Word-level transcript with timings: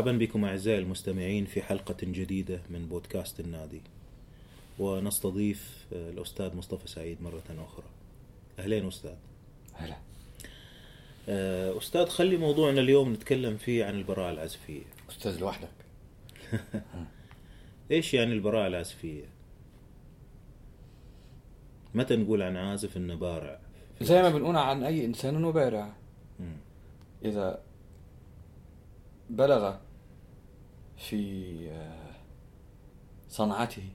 مرحبا 0.00 0.18
بكم 0.18 0.44
أعزائي 0.44 0.78
المستمعين 0.78 1.44
في 1.44 1.62
حلقة 1.62 1.96
جديدة 2.02 2.60
من 2.70 2.86
بودكاست 2.86 3.40
النادي. 3.40 3.80
ونستضيف 4.78 5.86
آه، 5.92 6.10
الأستاذ 6.10 6.56
مصطفى 6.56 6.88
سعيد 6.88 7.22
مرة 7.22 7.42
أخرى. 7.48 7.84
أهلين 8.58 8.86
أستاذ. 8.86 9.14
هلا. 9.74 9.96
آه، 11.28 11.78
أستاذ 11.78 12.06
خلي 12.06 12.36
موضوعنا 12.36 12.80
اليوم 12.80 13.12
نتكلم 13.12 13.56
فيه 13.56 13.84
عن 13.84 13.94
البراءة 13.94 14.30
العزفية. 14.30 14.82
أستاذ 15.10 15.38
لوحدك. 15.38 15.68
إيش 17.90 18.14
يعني 18.14 18.32
البراءة 18.32 18.66
العزفية؟ 18.66 19.24
متى 21.94 22.16
نقول 22.16 22.42
عن 22.42 22.56
عازف 22.56 22.96
إنه 22.96 23.14
بارع؟ 23.14 23.58
زي 24.00 24.22
ما 24.22 24.30
بنقول 24.30 24.56
عن 24.56 24.82
أي 24.82 25.04
إنسان 25.04 25.36
إنه 25.36 25.52
بارع. 25.52 25.92
إذا 27.24 27.62
بلغ 29.30 29.74
في 31.00 31.70
آه، 31.70 32.14
صنعته 33.28 33.88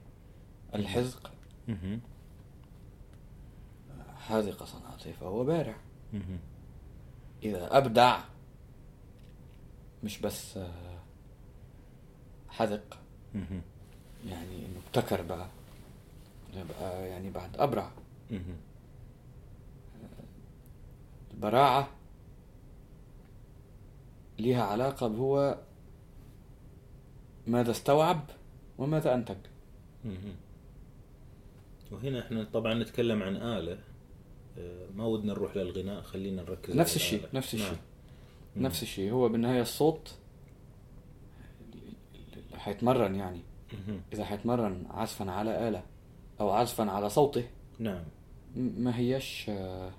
الحذق 0.74 1.32
مهم. 1.68 2.00
حاذق 4.16 4.64
صنعته 4.64 5.12
فهو 5.12 5.44
بارع 5.44 5.76
مهم. 6.12 6.38
إذا 7.42 7.76
أبدع 7.78 8.18
مش 10.04 10.18
بس 10.18 10.56
آه، 10.56 10.98
حذق. 12.48 12.98
يعني 14.26 14.66
إنه 14.66 14.80
ابتكر 14.86 15.22
بقى 15.22 15.46
يبقى 16.54 17.08
يعني 17.08 17.30
بعد 17.30 17.56
مهم. 18.30 18.56
البراعة 21.34 21.88
ليها 24.38 24.64
علاقة 24.64 25.08
بهو 25.08 25.58
ماذا 27.46 27.70
استوعب 27.70 28.30
وماذا 28.78 29.14
أنتج. 29.14 29.36
وهنا 31.92 32.20
إحنا 32.20 32.44
طبعا 32.52 32.74
نتكلم 32.74 33.22
عن 33.22 33.36
آلة 33.36 33.78
آه، 34.58 34.86
ما 34.96 35.06
ودنا 35.06 35.32
نروح 35.32 35.56
للغناء 35.56 36.02
خلينا 36.02 36.42
نركز 36.42 36.76
نفس 36.76 36.96
الشيء. 36.96 37.22
نفس 37.34 37.54
الشيء 37.54 37.68
نعم. 37.68 37.76
مم. 38.56 38.62
نفس 38.62 38.82
الشيء 38.82 39.12
هو 39.12 39.28
بالنهاية 39.28 39.62
الصوت 39.62 40.14
حيتمرن 42.54 43.14
يعني. 43.14 43.40
إذا 44.12 44.24
حيتمرن 44.24 44.86
عزفا 44.90 45.30
على 45.30 45.68
آلة 45.68 45.82
أو 46.40 46.50
عزفا 46.50 46.90
على 46.90 47.08
صوته 47.10 47.44
نعم 47.78 48.04
ما 48.56 48.98
هيش 48.98 49.46
آه، 49.48 49.90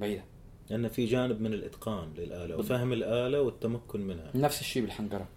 بعيدة 0.00 0.24
لأن 0.70 0.88
في 0.88 1.06
جانب 1.06 1.40
من 1.40 1.54
الإتقان 1.54 2.14
للآلة 2.14 2.56
وفهم 2.56 2.92
الآلة 2.92 3.40
والتمكن 3.42 4.00
منها 4.00 4.30
نفس 4.34 4.60
الشيء 4.60 4.82
بالحنجرة. 4.82 5.28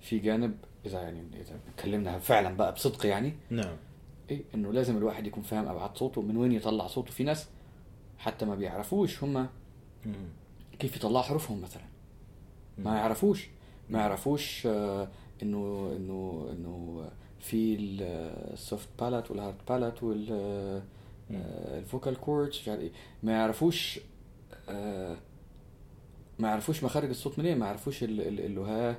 في 0.00 0.18
جانب 0.18 0.56
إذا 0.86 1.00
يعني 1.02 1.22
إذا 1.40 1.60
اتكلمنا 1.74 2.18
فعلا 2.18 2.56
بقى 2.56 2.72
بصدق 2.72 3.06
يعني 3.06 3.32
نعم. 3.50 3.76
إيه 4.30 4.42
إنه 4.54 4.72
لازم 4.72 4.96
الواحد 4.96 5.26
يكون 5.26 5.42
فاهم 5.42 5.68
أبعاد 5.68 5.96
صوته 5.96 6.22
من 6.22 6.36
وين 6.36 6.52
يطلع 6.52 6.86
صوته. 6.86 7.10
في 7.12 7.24
ناس 7.24 7.48
حتى 8.18 8.44
ما 8.44 8.54
بيعرفوش 8.54 9.24
هم. 9.24 9.46
كيف 10.78 10.96
يطلعوا 10.96 11.22
حروفهم 11.24 11.60
مثلا. 11.60 11.82
ما. 12.78 12.96
يعرفوش. 12.96 13.48
ما 13.90 13.98
يعرفوش 13.98 14.66
آه، 14.66 15.08
إنه 15.42 15.92
إنه 15.96 16.48
إنه 16.52 17.04
في 17.40 17.76
ال 17.80 18.02
soft 18.02 18.88
palate 19.00 19.30
وال 19.30 19.38
hard 19.38 19.54
palate 19.68 20.02
وال 21.30 21.55
vocal 21.55 22.16
cords 22.20 22.70
ما 23.22 23.32
يعرفوش 23.32 24.00
آه، 24.68 25.16
ما 26.38 26.48
يعرفوش 26.48 26.84
مخارج 26.84 27.08
الصوت 27.08 27.38
منين. 27.38 27.58
ما 27.58 27.66
يعرفوش 27.66 28.02
ال- 28.04 28.20
ال- 28.20 28.40
اللهاه 28.40 28.90
آه، 28.90 28.96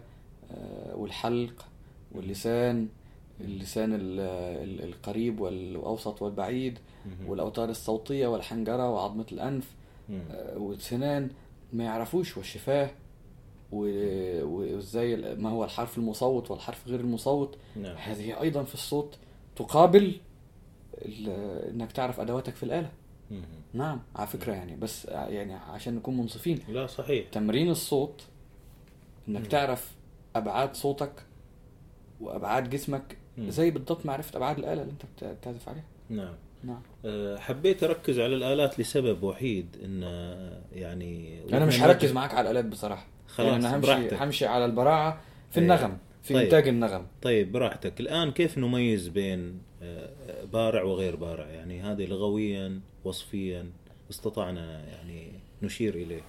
والحلق 0.95 1.65
واللسان 2.11 2.87
اللسان 3.41 3.93
ال- 3.93 4.19
ال- 4.19 4.83
القريب 4.89 5.39
والأوسط 5.39 6.21
والبعيد. 6.21 6.79
والأوتار 7.27 7.69
الصوتية 7.69 8.27
والحنجرة 8.27 8.89
وعظمة 8.89 9.25
الأنف 9.31 9.71
مم. 10.09 10.21
آه، 10.31 10.57
والسنان 10.57 11.29
ما 11.73 11.83
يعرفوش 11.83 12.37
والشفاه 12.37 12.89
وإزاي 13.71 15.35
ما 15.35 15.49
هو 15.49 15.63
الحرف 15.63 15.97
المصوت 15.97 16.51
والحرف 16.51 16.87
غير 16.87 16.99
المصوت 16.99 17.57
نعم 17.75 17.95
هذه 17.95 18.41
أيضا 18.41 18.63
في 18.63 18.73
الصوت 18.73 19.17
تقابل 19.55 20.15
إنك 21.69 21.91
تعرف 21.91 22.19
أدواتك 22.19 22.55
في 22.55 22.63
الآلة 22.63 22.89
مهم. 23.31 23.41
نعم 23.73 23.99
على 24.15 24.27
فكرة 24.27 24.53
يعني 24.53 24.75
بس 24.75 25.05
يعني 25.05 25.53
عشان 25.53 25.95
نكون 25.95 26.17
منصفين 26.17 26.59
لا 26.69 26.87
صحيح 26.87 27.29
تمرين 27.29 27.69
الصوت 27.69 28.21
إنك 29.27 29.41
مم. 29.41 29.45
تعرف 29.47 29.91
أبعاد 30.35 30.75
صوتك 30.75 31.11
وأبعاد 32.21 32.69
جسمك. 32.69 33.17
زي 33.39 33.71
بالضبط 33.71 34.05
معرفة 34.05 34.37
أبعاد 34.37 34.57
الآلة 34.59 34.81
اللي 34.81 34.91
أنت 34.93 35.01
بت- 35.05 35.23
بتعزف 35.23 35.69
عليها 35.69 35.83
نعم 36.09 36.33
نعم 36.63 36.81
أه، 37.05 37.37
حبيت 37.37 37.83
أركز 37.83 38.19
على 38.19 38.35
الآلات 38.35 38.79
لسبب 38.79 39.23
وحيد 39.23 39.77
إن 39.85 40.03
أه، 40.03 40.61
يعني 40.75 41.39
أنا 41.53 41.65
مش 41.65 41.81
هركز 41.81 42.11
معاك 42.11 42.33
على 42.33 42.41
الآلات 42.51 42.65
بصراحة 42.65 43.07
خلاص، 43.27 43.51
يعني 43.51 43.67
أنا 43.67 43.77
همشي 43.77 43.87
براحتك. 43.87 44.13
همشي 44.21 44.45
على 44.45 44.65
البراعة 44.65 45.21
في 45.51 45.57
إيه. 45.57 45.63
النغم 45.63 45.97
في 46.23 46.33
طيب. 46.33 46.43
إنتاج 46.43 46.67
النغم 46.67 47.05
طيب 47.21 47.51
براحتك 47.51 47.99
الآن 47.99 48.31
كيف 48.31 48.57
نميز 48.57 49.07
بين 49.07 49.61
بارع 50.53 50.83
وغير 50.83 51.15
بارع 51.15 51.45
يعني 51.47 51.81
هذه 51.81 52.05
لغويا 52.05 52.79
وصفيا 53.03 53.69
استطعنا 54.09 54.85
يعني 54.89 55.31
نشير 55.61 55.95
إليه 55.95 56.21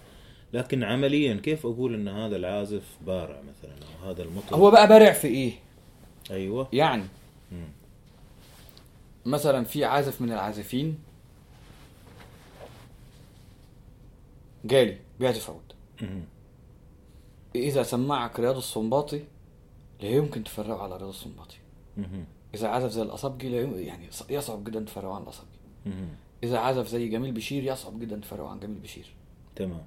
لكن 0.52 0.84
عمليا 0.84 1.34
كيف 1.34 1.66
أقول 1.66 1.94
أن 1.94 2.08
هذا 2.08 2.36
العازف 2.36 2.82
بارع 3.06 3.40
مثلا 3.42 3.74
أو 3.74 4.08
هذا 4.10 4.22
المطرب 4.22 4.58
هو 4.60 4.70
بقى 4.70 4.88
بارع 4.88 5.12
في 5.12 5.28
إيه 5.28 5.52
أيوة 6.30 6.68
يعني 6.72 7.04
مم. 7.52 7.68
مثلا 9.26 9.64
في 9.64 9.84
عازف 9.84 10.20
من 10.20 10.32
العازفين 10.32 10.98
جالي 14.64 14.98
بيعزف 15.20 15.50
عود. 15.50 15.72
إذا 17.54 17.82
سمعك 17.82 18.40
رياض 18.40 18.56
السنباطي 18.56 19.24
لا 20.00 20.08
يمكن 20.08 20.44
تفرقه 20.44 20.82
على 20.82 20.96
رياض 20.96 21.08
السنباطي. 21.08 21.56
إذا 22.54 22.68
عزف 22.68 22.90
زي 22.90 23.02
الاصابجي 23.02 23.48
لا 23.48 23.60
يم- 23.60 23.74
يعني 23.78 24.08
يصعب 24.30 24.64
جدا 24.64 24.80
تفرقه 24.80 25.14
عن 25.14 25.22
الاصابجي. 25.22 25.58
إذا 26.44 26.58
عزف 26.58 26.88
زي 26.88 27.08
جميل 27.08 27.32
بشير 27.32 27.64
يصعب 27.64 28.00
جدا 28.00 28.16
تفرقه 28.16 28.48
عن 28.48 28.60
جميل 28.60 28.78
بشير 28.78 29.06
تمام 29.56 29.84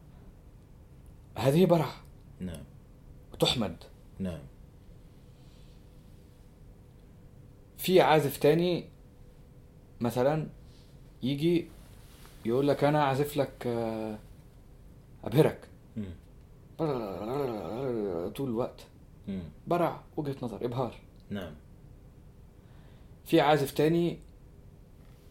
هذه 1.36 1.66
برعة. 1.66 1.96
نعم. 2.40 2.64
وتحمد. 3.34 3.76
نعم. 4.20 4.40
في 7.78 8.02
عازف 8.02 8.38
تاني 8.38 8.90
مثلا 10.02 10.48
يجي 11.24 11.68
يقول 12.46 12.68
لك 12.68 12.84
أنا 12.84 13.04
عازف 13.04 13.38
لك 13.38 13.68
آه، 13.68 14.18
أبهرك. 15.24 15.68
طول 18.30 18.50
الوقت. 18.50 18.88
برع 19.68 20.04
وجهة 20.18 20.36
نظر 20.42 20.66
إبهار. 20.66 20.96
نعم. 21.30 21.54
في 23.26 23.42
عازف 23.42 23.72
تاني 23.72 24.20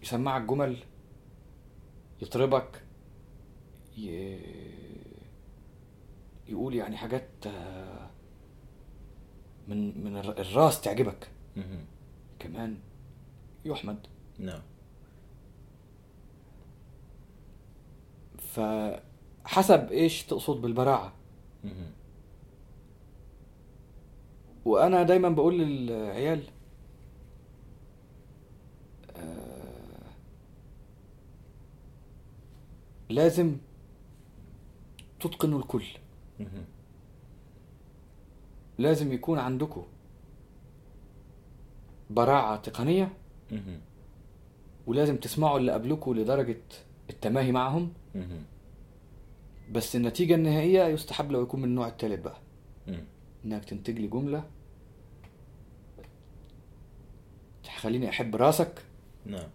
يسمعك 0.03 0.43
جمل 0.43 0.77
يطربك 2.23 2.83
ي... 3.99 4.39
يقول 6.49 6.75
يعني 6.75 6.97
حاجات 6.97 7.29
آه، 7.47 8.11
من 9.69 10.05
من 10.05 10.17
الر- 10.17 10.39
الراس 10.41 10.81
تعجبك. 10.81 11.29
كمان 12.39 12.79
يحمد 13.65 14.07
نعم 14.39 14.61
فحسب 18.39 19.93
إيش 19.93 20.23
تقصد 20.23 20.63
بالبراعة 20.63 21.13
مم. 21.65 21.91
وأنا 24.65 25.03
دايما 25.03 25.29
بقول 25.29 25.59
للعيال 25.59 26.43
آه، 29.17 30.11
لازم 33.09 33.57
تتقنوا 35.21 35.59
الكل. 35.59 35.85
لازم 38.79 39.13
يكون 39.13 39.39
عندكم 39.39 39.85
براعة 42.11 42.57
تقنية. 42.57 43.13
ولازم 44.87 45.17
تسمعوا 45.17 45.59
اللي 45.59 45.73
قبلكم 45.73 46.15
لدرجة 46.15 46.61
التماهي 47.11 47.53
معهم. 47.53 47.93
بس 49.73 49.97
النتيجة 49.97 50.35
النهائية 50.35 50.85
يستحب 50.85 51.33
لو 51.33 51.43
يكون 51.43 51.61
من 51.61 51.69
النوع 51.69 51.89
التالت 51.89 52.25
بقى. 52.25 52.39
إنك 53.45 53.65
تنتج 53.65 53.99
لي 53.99 54.07
جملة 54.07 54.45
تخليني 57.65 58.09
أحب 58.09 58.37
رأسك. 58.37 58.83
نعم. 59.27 59.49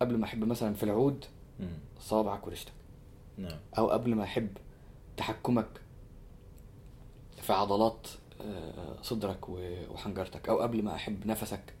قبل 0.00 0.16
ما 0.16 0.24
أحب 0.24 0.44
مثلا 0.44 0.74
في 0.74 0.82
العود. 0.82 1.24
صابعك 2.00 2.46
ورشتك. 2.46 2.72
نعم. 3.38 3.58
أو 3.78 3.90
قبل 3.90 4.14
ما 4.14 4.24
أحب 4.24 4.48
تحكمك. 5.16 5.80
في 7.46 7.52
عضلات 7.52 8.08
آه، 8.40 9.02
صدرك 9.02 9.48
وحنجرتك 9.48 10.48
أو 10.48 10.60
قبل 10.60 10.82
ما 10.82 10.94
أحب 10.94 11.26
نفسك 11.26 11.74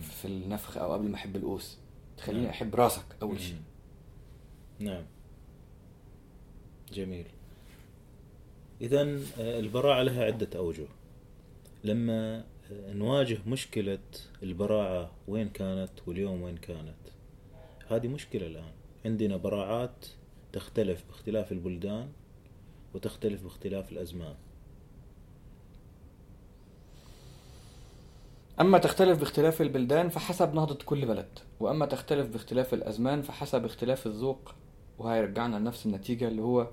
في 0.00 0.24
النفخ 0.24 0.76
أو 0.76 0.92
قبل 0.92 1.08
ما 1.08 1.14
أحب 1.14 1.36
القوس. 1.36 1.78
تخليني 2.16 2.42
نعم. 2.42 2.50
أحب 2.50 2.74
راسك 2.74 3.04
أول 3.22 3.40
شيء. 3.40 3.56
نعم. 4.78 5.04
جميل. 6.92 7.26
إذا 8.80 9.02
البراعة 9.38 10.02
لها 10.02 10.24
عدة 10.24 10.58
أوجه. 10.58 10.86
لما 11.84 12.44
آه، 12.72 12.92
نواجه 12.92 13.38
مشكلة 13.46 13.98
البراعة 14.42 15.10
وين 15.28 15.48
كانت 15.48 15.90
واليوم 16.06 16.42
وين 16.42 16.56
كانت. 16.56 16.94
هذه 17.88 18.08
مشكلة 18.08 18.46
الآن. 18.46 18.72
عندنا 19.04 19.36
براعات 19.36 20.06
تختلف 20.52 21.04
باختلاف 21.08 21.52
البلدان 21.52 22.08
وتختلف 22.94 23.42
باختلاف 23.42 23.92
الأزمان. 23.92 24.34
أما 28.60 28.78
تختلف 28.78 29.18
باختلاف 29.18 29.62
البلدان 29.62 30.08
فحسب 30.08 30.54
نهضة 30.54 30.78
كل 30.84 31.06
بلد 31.06 31.38
وأما 31.60 31.86
تختلف 31.86 32.28
باختلاف 32.28 32.74
الأزمان 32.74 33.22
فحسب 33.22 33.64
اختلاف 33.64 34.06
الذوق 34.06 34.54
وهيرجعنا 34.98 35.56
لنفس 35.56 35.86
النتيجة 35.86 36.28
اللي 36.28 36.42
هو 36.42 36.70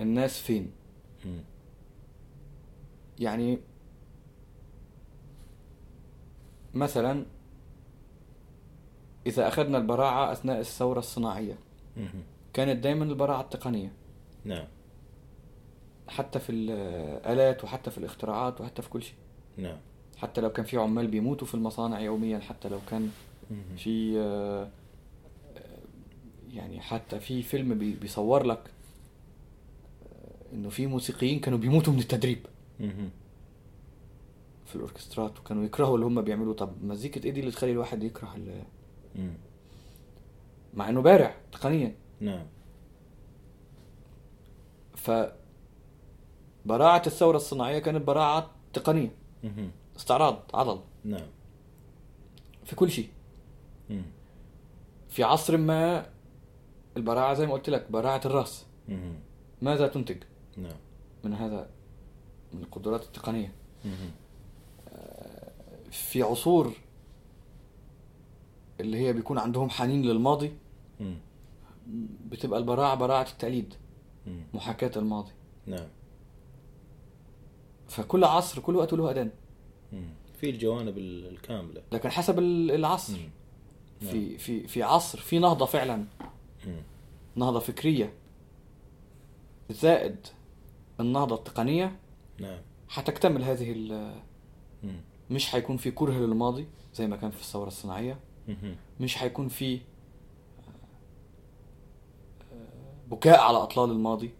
الناس 0.00 0.40
فين. 0.40 0.72
يعني 3.18 3.58
مثلا 6.74 7.26
إذا 9.26 9.48
أخذنا 9.48 9.78
البراعة 9.78 10.32
أثناء 10.32 10.60
الثورة 10.60 10.98
الصناعية. 10.98 11.58
كانت 12.52 12.84
دايما 12.84 13.04
البراعة 13.04 13.40
التقنية. 13.40 13.92
نعم. 14.44 14.66
حتى 16.08 16.38
في 16.38 16.52
الآلات 16.52 17.64
وحتى 17.64 17.90
في 17.90 17.98
الاختراعات 17.98 18.60
وحتى 18.60 18.82
في 18.82 18.90
كل 18.90 19.02
شيء. 19.02 19.16
نعم. 19.56 19.78
حتى 20.16 20.40
لو 20.40 20.50
كان 20.52 20.64
في 20.64 20.76
عمال 20.76 21.06
بيموتوا 21.06 21.46
في 21.46 21.54
المصانع 21.54 22.00
يوميا 22.00 22.38
حتى 22.38 22.68
لو 22.68 22.78
كان. 22.90 23.10
في 23.76 24.18
آه، 24.20 24.68
آه، 25.56 25.60
يعني 26.52 26.80
حتى 26.80 27.20
في 27.20 27.42
فيلم 27.42 27.78
بي- 27.78 27.94
بيصور 27.94 28.42
لك 28.46 28.70
آه، 30.12 30.54
إنه 30.54 30.68
في 30.68 30.86
موسيقيين 30.86 31.40
كانوا 31.40 31.58
بيموتوا 31.58 31.92
من 31.92 31.98
التدريب. 31.98 32.38
في 34.66 34.74
الأوركسترات 34.76 35.38
وكانوا 35.40 35.64
يكرهوا 35.64 35.94
اللي 35.94 36.06
هم 36.06 36.22
بيعملوا 36.22 36.54
طب 36.54 36.84
مزيكة 36.84 37.24
إيه 37.24 37.30
دي 37.32 37.40
اللي 37.40 37.50
تخلي 37.50 37.72
الواحد 37.72 38.02
يكره 38.02 38.36
ال-. 38.36 38.64
مع 40.74 40.88
إنه 40.88 41.00
بارع 41.02 41.34
تقنيا 41.52 41.94
نعم 42.20 42.46
ف 44.94 45.10
براعة 46.66 47.02
الثورة 47.06 47.36
الصناعية 47.36 47.78
كانت 47.78 48.02
براعة 48.06 48.50
تقنية. 48.72 49.10
استعراض 49.96 50.42
عضل 50.54 50.80
نعم 51.04 51.26
في 52.64 52.76
كل 52.76 52.90
شيء 52.90 53.08
مم. 53.90 54.02
في 55.08 55.22
عصر 55.24 55.56
ما 55.56 56.06
البراعة 56.96 57.34
زي 57.34 57.46
ما 57.46 57.52
قلت 57.52 57.70
لك 57.70 57.90
براعة 57.90 58.20
الرأس 58.24 58.66
مم. 58.88 59.14
ماذا 59.62 59.86
تنتج 59.88 60.22
نعم 60.56 60.76
من 61.24 61.34
هذا 61.34 61.68
من 62.52 62.62
القدرات 62.62 63.02
التقنية 63.02 63.52
مم. 63.84 64.10
في 65.90 66.22
عصور 66.22 66.72
اللي 68.80 68.98
هي 68.98 69.12
بيكون 69.12 69.38
عندهم 69.38 69.70
حنين 69.70 70.02
للماضي 70.02 70.52
مم. 71.00 71.16
بتبقى 72.30 72.58
البراعة 72.58 72.94
براعة 72.94 73.22
التقليد 73.32 73.74
مم. 74.26 74.40
محاكاة 74.54 74.90
الماضي 74.96 75.32
نعم 75.66 75.88
فكل 77.88 78.24
عصر 78.24 78.60
كل 78.60 78.76
وقت 78.76 78.92
له 78.92 79.10
أذان 79.10 79.26
مم. 79.26 79.32
في 80.40 80.50
الجوانب 80.50 80.98
ال- 80.98 81.26
الكاملة 81.28 81.82
لكن 81.92 82.10
حسب 82.10 82.38
ال- 82.38 82.70
العصر 82.70 83.12
مم. 83.18 83.30
نعم. 84.02 84.12
في 84.12 84.38
في 84.38 84.66
في 84.66 84.82
عصر 84.82 85.18
في 85.20 85.38
نهضة 85.38 85.66
فعلا 85.66 85.96
مم. 86.66 86.82
نهضة 87.36 87.58
فكرية 87.60 88.12
زائد 89.70 90.16
النهضة 91.00 91.34
التقنية 91.34 91.96
نعم 92.40 92.58
هتكتمل 92.90 93.42
هذه 93.44 93.72
ال-. 93.72 94.14
مش 95.30 95.54
هيكون 95.54 95.76
في 95.76 95.90
كره 95.90 96.12
للماضي 96.12 96.66
زي 96.94 97.06
ما 97.06 97.16
كان 97.16 97.30
في 97.30 97.40
الثورة 97.40 97.68
الصناعية 97.68 98.18
مم. 98.48 98.76
مش 99.00 99.22
هيكون 99.22 99.48
في 99.48 99.80
بكاء 103.10 103.40
على 103.40 103.58
أطلال 103.58 103.90
الماضي. 103.90 104.30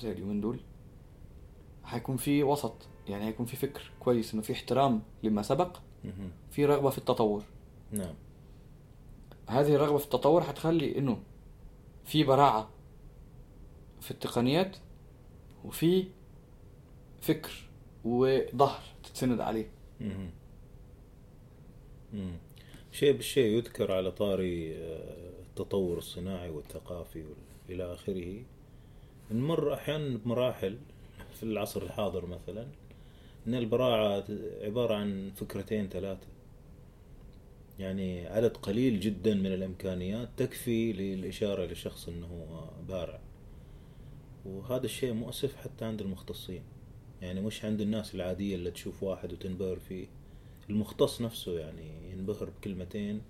زي 0.00 0.12
اليومين 0.12 0.40
دول 0.40 0.60
هيكون 1.86 2.16
في 2.16 2.42
وسط 2.42 2.74
يعني 3.08 3.24
هيكون 3.24 3.46
في 3.46 3.56
فكر 3.56 3.90
كويس 4.02 4.34
إنه 4.34 4.42
في 4.42 4.52
احترام 4.52 5.02
لما 5.22 5.42
سبق. 5.42 5.76
في 6.50 6.64
رغبة 6.66 6.90
في 6.90 6.98
التطور 6.98 7.42
نعم 7.92 8.14
هذه 9.48 9.74
الرغبة 9.74 9.98
في 9.98 10.04
التطور 10.04 10.42
هتخلي 10.42 10.98
إنه 10.98 11.22
في 12.04 12.24
براعة 12.24 12.70
في 14.00 14.10
التقنيات 14.10 14.76
وفي 15.64 16.04
فكر 17.20 17.52
وظهر 18.04 18.80
تتسند 19.04 19.40
عليه 19.40 19.70
مم. 20.00 20.30
مم. 22.12 22.36
شيء 22.92 23.12
بالشيء 23.12 23.56
يذكر 23.56 23.92
على 23.92 24.10
طاري 24.10 24.76
آه، 24.76 25.42
التطور 25.48 25.98
الصناعي 25.98 26.50
والثقافي 26.50 27.22
وال- 27.22 27.36
إلى 27.68 27.92
آخره 27.94 28.42
نمر 29.30 29.74
أحيانا 29.74 30.16
بمراحل 30.18 30.78
في 31.34 31.42
العصر 31.42 31.82
الحاضر 31.82 32.26
مثلا 32.26 32.66
أن 33.46 33.54
البراعة 33.54 34.24
عبارة 34.62 34.94
عن 34.94 35.30
فكرتين 35.36 35.88
ثلاثة. 35.88 36.26
يعني 37.78 38.26
عدد 38.26 38.56
قليل 38.56 39.00
جدا 39.00 39.34
من 39.34 39.52
الإمكانيات 39.52 40.28
تكفي 40.36 40.92
للإشارة 40.92 41.66
لشخص 41.66 42.08
أنه 42.08 42.70
بارع. 42.88 43.20
وهذا 44.44 44.84
الشيء 44.84 45.12
مؤسف 45.12 45.56
حتى 45.56 45.84
عند 45.84 46.00
المختصين. 46.00 46.62
يعني 47.22 47.40
مش 47.40 47.64
عند 47.64 47.80
الناس 47.80 48.14
العادية 48.14 48.54
اللي 48.54 48.70
تشوف 48.70 49.02
واحد 49.02 49.32
وتنبهر 49.32 49.78
فيه. 49.78 50.06
المختص 50.70 51.20
نفسه 51.20 51.58
يعني 51.58 52.12
ينبهر 52.12 52.50
بكلمتين 52.50 53.22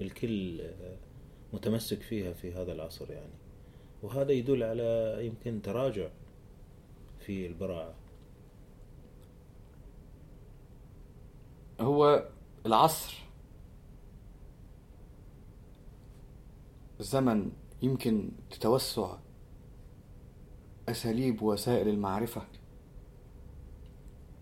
الكل 0.00 0.60
متمسك 1.52 2.02
فيها 2.02 2.32
في 2.32 2.52
هذا 2.52 2.72
العصر 2.72 3.12
يعني. 3.12 3.32
وهذا 4.02 4.32
يدل 4.32 4.62
على 4.62 5.18
يمكن 5.20 5.62
تراجع 5.62 6.08
في 7.18 7.46
البراعة. 7.46 8.01
هو 11.82 12.28
العصر 12.66 13.22
زمن 17.00 17.52
يمكن 17.82 18.30
لتوسع 18.52 19.16
أساليب 20.88 21.42
ووسائل 21.42 21.88
المعرفة 21.88 22.42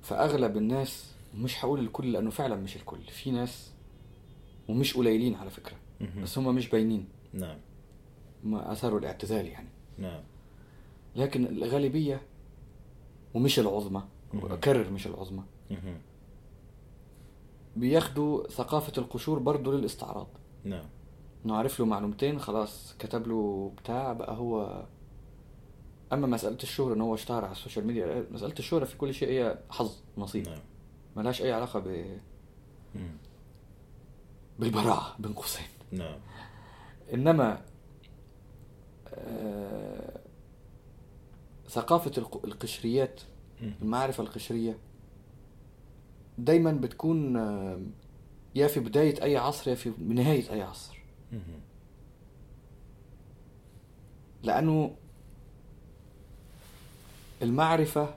فأغلب 0.03 0.57
الناس 0.57 1.15
مش 1.35 1.65
هقول 1.65 1.81
الكل 1.81 2.13
لأنه 2.13 2.31
فعلا 2.31 2.57
مش 2.57 2.77
الكل 2.77 3.03
في 3.03 3.31
ناس 3.31 3.73
ومش 4.69 4.97
قليلين 4.97 5.35
على 5.35 5.51
فكرة. 5.51 5.77
بس 6.23 6.39
هم 6.39 6.55
مش 6.55 6.69
باينين 6.69 7.09
نعم 7.33 7.59
هم 8.45 8.55
أثروا 8.55 8.99
الاعتزال 8.99 9.47
يعني 9.47 9.69
نعم 9.99 10.21
لكن 11.17 11.47
الغالبية 11.47 12.23
ومش 13.35 13.59
العظمى 13.59 14.03
مهم. 14.35 14.45
وأكرر 14.45 14.91
مش 14.91 15.07
العظمى. 15.07 15.43
بياخدوا 17.77 18.49
ثقافة 18.49 18.93
القشور 18.99 19.39
برضو 19.39 19.73
للاستعراض. 19.73 20.27
نعم. 20.65 20.85
انه 21.45 21.57
عارف 21.57 21.81
له 21.81 21.87
معلومتين 21.87 22.39
خلاص 22.41 22.95
كتب 22.99 23.29
له 23.29 23.73
بتاع 23.83 24.13
بقى 24.13 24.37
هو 24.37 24.87
أما 26.13 26.27
مسألة 26.27 26.59
الشهرة 26.63 26.95
إن 26.95 27.01
هو 27.01 27.15
اشتهر 27.15 27.45
على 27.45 27.53
السوشيال 27.53 27.87
ميديا 27.87 28.27
مسألة 28.31 28.55
الشهرة 28.59 28.85
في 28.85 28.97
كل 28.97 29.15
شيء 29.15 29.29
هي 29.29 29.59
حظ 29.71 29.97
نصيب. 30.19 30.49
نعم. 30.49 30.61
ملهاش 31.17 31.43
أي 31.43 31.53
علاقة 31.53 31.81
ب... 31.81 32.19
بالبراعة 34.59 35.17
بين 35.19 35.33
قوسين. 35.33 35.67
نعم. 35.93 36.19
إنما 37.15 37.63
آه... 39.09 40.21
ثقافة 41.69 42.13
الق- 42.19 42.45
القشريات. 42.47 43.21
المعرفة 43.83 44.23
القشرية 44.23 44.79
دايما 46.45 46.73
بتكون 46.73 47.37
آه، 47.37 47.81
يا 48.55 48.67
في 48.67 48.81
بداية 48.81 49.23
أي 49.23 49.37
عصر 49.37 49.71
يا 49.71 49.75
في 49.75 49.93
نهاية 49.99 50.53
أي 50.53 50.63
عصر. 50.63 50.99
لأنه 54.43 54.95
المعرفة 57.43 58.15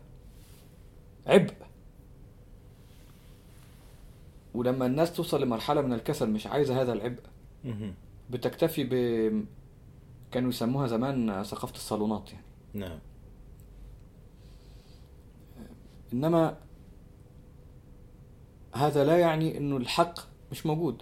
عبء. 1.27 1.53
ولما 4.53 4.85
الناس 4.85 5.13
توصل 5.13 5.41
لمرحلة 5.43 5.81
من 5.81 5.93
الكسل 5.93 6.29
مش 6.29 6.47
عايزة 6.47 6.81
هذا 6.81 6.93
العبء. 6.93 7.21
بتكتفي 8.29 8.83
ب 8.83 9.45
كانوا 10.31 10.49
يسموها 10.49 10.87
زمان 10.87 11.43
ثقافة 11.43 11.75
الصالونات 11.75 12.31
يعني. 12.31 12.45
نعم. 12.73 12.99
إنما 16.13 16.57
هذا 18.73 19.03
لا 19.05 19.17
يعني 19.17 19.57
إنه 19.57 19.77
الحق 19.77 20.19
مش 20.51 20.65
موجود. 20.65 21.01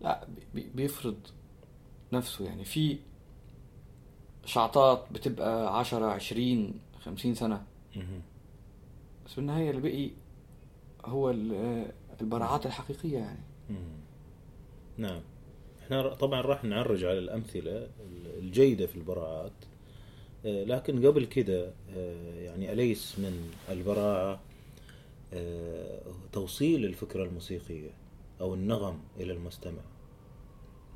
لا 0.00 0.26
بي- 0.54 0.70
بيفرض 0.74 1.16
نفسه 2.12 2.44
يعني. 2.44 2.64
في 2.64 2.98
شعطات 4.44 5.04
بتبقى 5.12 5.78
عشرة 5.78 6.06
عشرين 6.06 6.80
خمسين 7.00 7.34
سنة. 7.34 7.62
مهم. 7.96 8.22
بس 9.26 9.34
بالنهاية 9.34 9.70
اللي 9.70 9.80
بقي 9.82 10.10
هو 11.04 11.30
ال- 11.30 11.92
البراعات 12.20 12.66
الحقيقية 12.66 13.18
يعني. 13.18 13.38
نعم. 14.96 15.20
إحنا 15.84 16.14
طبعا 16.14 16.40
راح 16.40 16.64
نعرج 16.64 17.04
على 17.04 17.18
الأمثلة 17.18 17.88
الجيدة 18.38 18.86
في 18.86 18.96
البراعات. 18.96 19.52
آه، 20.46 20.64
لكن 20.64 21.06
قبل 21.06 21.24
كده 21.24 21.72
آه، 21.96 22.34
يعني 22.40 22.72
أليس 22.72 23.18
من 23.18 23.50
البراعة؟ 23.70 24.40
توصيل 26.32 26.84
الفكرة 26.84 27.24
الموسيقية 27.24 27.90
أو 28.40 28.54
النغم 28.54 29.00
إلى 29.16 29.32
المستمع. 29.32 29.82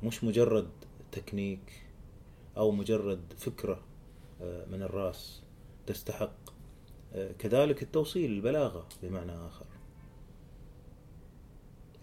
مش 0.03 0.23
مجرد 0.23 0.69
تكنيك 1.11 1.83
أو 2.57 2.71
مجرد 2.71 3.33
فكرة 3.37 3.79
آه، 4.41 4.65
من 4.65 4.81
الرأس 4.81 5.43
تستحق. 5.85 6.37
آه، 7.13 7.31
كذلك 7.31 7.83
التوصيل 7.83 8.31
البلاغة 8.31 8.87
بمعنى 9.03 9.31
آخر. 9.31 9.65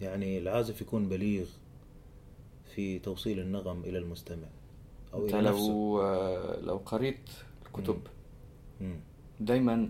يعني 0.01 0.37
العازف 0.37 0.81
يكون 0.81 1.09
بليغ 1.09 1.47
في 2.75 2.99
توصيل 2.99 3.39
النغم 3.39 3.81
إلى 3.83 3.97
المستمع 3.97 4.47
أو 5.13 5.25
إلى 5.25 5.41
نفسه. 5.41 5.67
لو 5.67 6.01
آه، 6.01 6.59
لو 6.59 6.77
قريت 6.77 7.29
الكتب. 7.65 7.99
دايما 9.39 9.89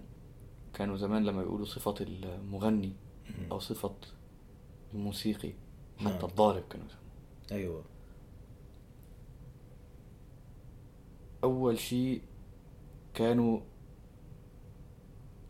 كانوا 0.75 0.97
زمان 0.97 1.23
لما 1.23 1.41
يقولوا 1.41 1.65
صفة 1.65 1.95
المغني. 2.01 2.93
أو 3.51 3.59
صفة 3.59 3.95
الموسيقي 4.93 5.53
نعم. 6.01 6.13
حتى 6.13 6.25
الضارب 6.25 6.63
كانوا 6.69 6.85
يسموه 6.85 7.01
أيوة 7.51 7.83
أول 11.43 11.79
شيء 11.79 12.21
كانوا 13.13 13.59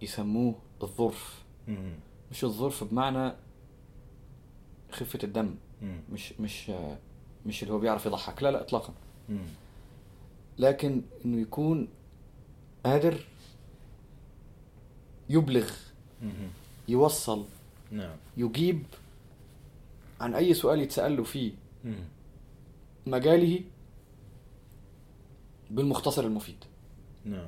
يسموه 0.02 0.56
الظرف. 0.84 1.44
مش 2.32 2.44
الظرف 2.44 2.84
بمعنى 2.84 3.34
خفة 4.92 5.20
الدم. 5.24 5.56
مش 6.12 6.34
مش 6.40 6.72
مش 7.46 7.64
اللي 7.64 7.74
هو 7.74 7.80
بيعرف 7.80 8.06
يضحك 8.06 8.44
لا 8.44 8.52
لا 8.52 8.62
إطلاقا. 8.62 8.94
لكن 10.58 11.02
إنه 11.26 11.42
يكون 11.42 11.88
قادر 12.86 13.20
يبلغ. 15.30 15.72
يوصل 16.88 17.46
نعم. 17.92 18.16
يجيب 18.38 18.84
عن 20.22 20.36
أي 20.36 20.54
سؤال 20.54 20.80
يتسأل 20.80 21.18
له 21.18 21.24
في. 21.24 21.54
مجاله 23.08 23.62
بالمختصر 25.72 26.24
المفيد. 26.24 26.64
نعم. 27.26 27.48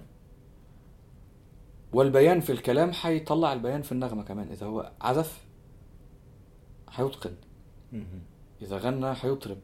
والبيان 1.94 2.40
في 2.40 2.52
الكلام 2.52 2.92
حيطلع 2.92 3.54
البيان 3.54 3.82
في 3.82 3.92
النغمة 3.92 4.24
كمان. 4.24 4.48
إذا 4.52 4.66
هو 4.66 4.92
عزف 5.02 5.46
حيتقن. 6.88 7.36
مم. 7.94 8.06
إذا 8.62 8.78
غنى 8.78 9.16
حيطرب. 9.16 9.58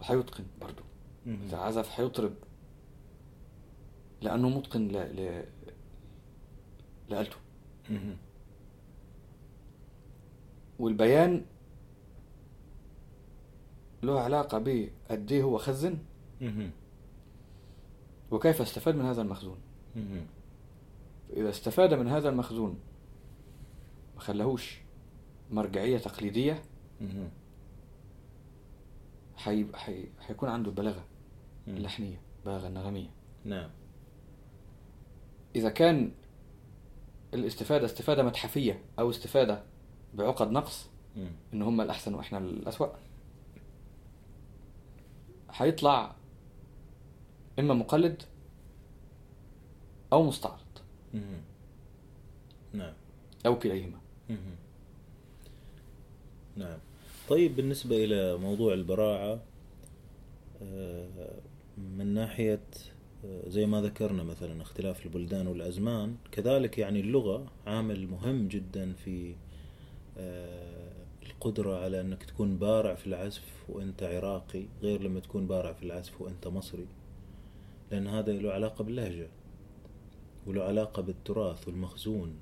وحيتقن 0.00 0.44
برضو. 0.60 0.82
مم. 1.26 1.38
إذا 1.48 1.56
عزف 1.56 1.88
حيطرب. 1.88 2.34
لأنه 4.22 4.48
متقن 4.48 4.88
ل... 4.88 4.96
ل... 4.96 5.44
مم. 7.90 8.16
والبيان 10.78 11.44
له 14.02 14.20
علاقة 14.20 14.58
بقد 14.58 15.32
إيه 15.32 15.42
هو 15.42 15.58
خزن. 15.58 15.98
وكيف 18.30 18.60
استفاد 18.60 18.96
من 18.96 19.04
هذا 19.04 19.22
المخزون. 19.22 19.58
إذا 21.36 21.50
استفاد 21.50 21.94
من 21.94 22.08
هذا 22.08 22.28
المخزون 22.28 22.78
ما 24.14 24.20
خلاهوش 24.20 24.80
مرجعية 25.50 25.98
تقليدية. 25.98 26.62
حي... 29.36 29.66
حي... 29.74 30.04
حيكون 30.20 30.48
عنده 30.48 30.70
البلاغة. 30.70 31.04
اللحنية 31.76 32.20
البلاغة 32.38 32.68
النغمية 32.68 33.10
نعم 33.44 33.70
إذا 35.56 35.68
كان 35.68 36.10
الاستفادة 37.34 37.86
استفادة 37.86 38.22
متحفية 38.22 38.82
أو 38.98 39.10
استفادة 39.10 39.62
بعقد 40.14 40.50
نقص. 40.50 40.88
إن 41.54 41.62
هم 41.62 41.80
الأحسن 41.80 42.14
وإحنا 42.14 42.38
الأسوأ 42.38 42.86
حيطلع 45.48 46.14
إما 47.58 47.74
مقلد 47.74 48.22
أو 50.12 50.22
مستعرض. 50.22 50.58
نعم 52.72 52.92
أو 53.46 53.58
كليهما. 53.58 53.98
نعم 56.56 56.78
طيب 57.28 57.56
بالنسبة 57.56 58.04
إلى 58.04 58.36
موضوع 58.36 58.74
البراعة 58.74 59.40
آه، 60.62 61.08
من 61.78 62.14
ناحية 62.14 62.54
آه، 62.54 62.97
زي 63.24 63.66
ما 63.66 63.82
ذكرنا 63.82 64.22
مثلا 64.22 64.62
اختلاف 64.62 65.06
البلدان 65.06 65.46
والأزمان 65.46 66.16
كذلك 66.32 66.78
يعني 66.78 67.00
اللغة 67.00 67.46
عامل 67.66 68.06
مهم 68.06 68.48
جدا 68.48 68.92
في 68.92 69.34
آه، 70.18 70.92
القدرة 71.26 71.84
على 71.84 72.00
أنك 72.00 72.24
تكون 72.24 72.56
بارع 72.56 72.94
في 72.94 73.06
العزف 73.06 73.64
وأنت 73.68 74.02
عراقي 74.02 74.64
غير 74.82 75.02
لما 75.02 75.20
تكون 75.20 75.46
بارع 75.46 75.72
في 75.72 75.82
العزف 75.82 76.20
وأنت 76.20 76.48
مصري 76.48 76.86
لأن 77.90 78.06
هذا 78.06 78.32
له 78.32 78.52
علاقة 78.52 78.84
باللهجة 78.84 79.28
وله 80.46 80.62
علاقة 80.62 81.02
بالتراث 81.02 81.68
والمخزون 81.68 82.36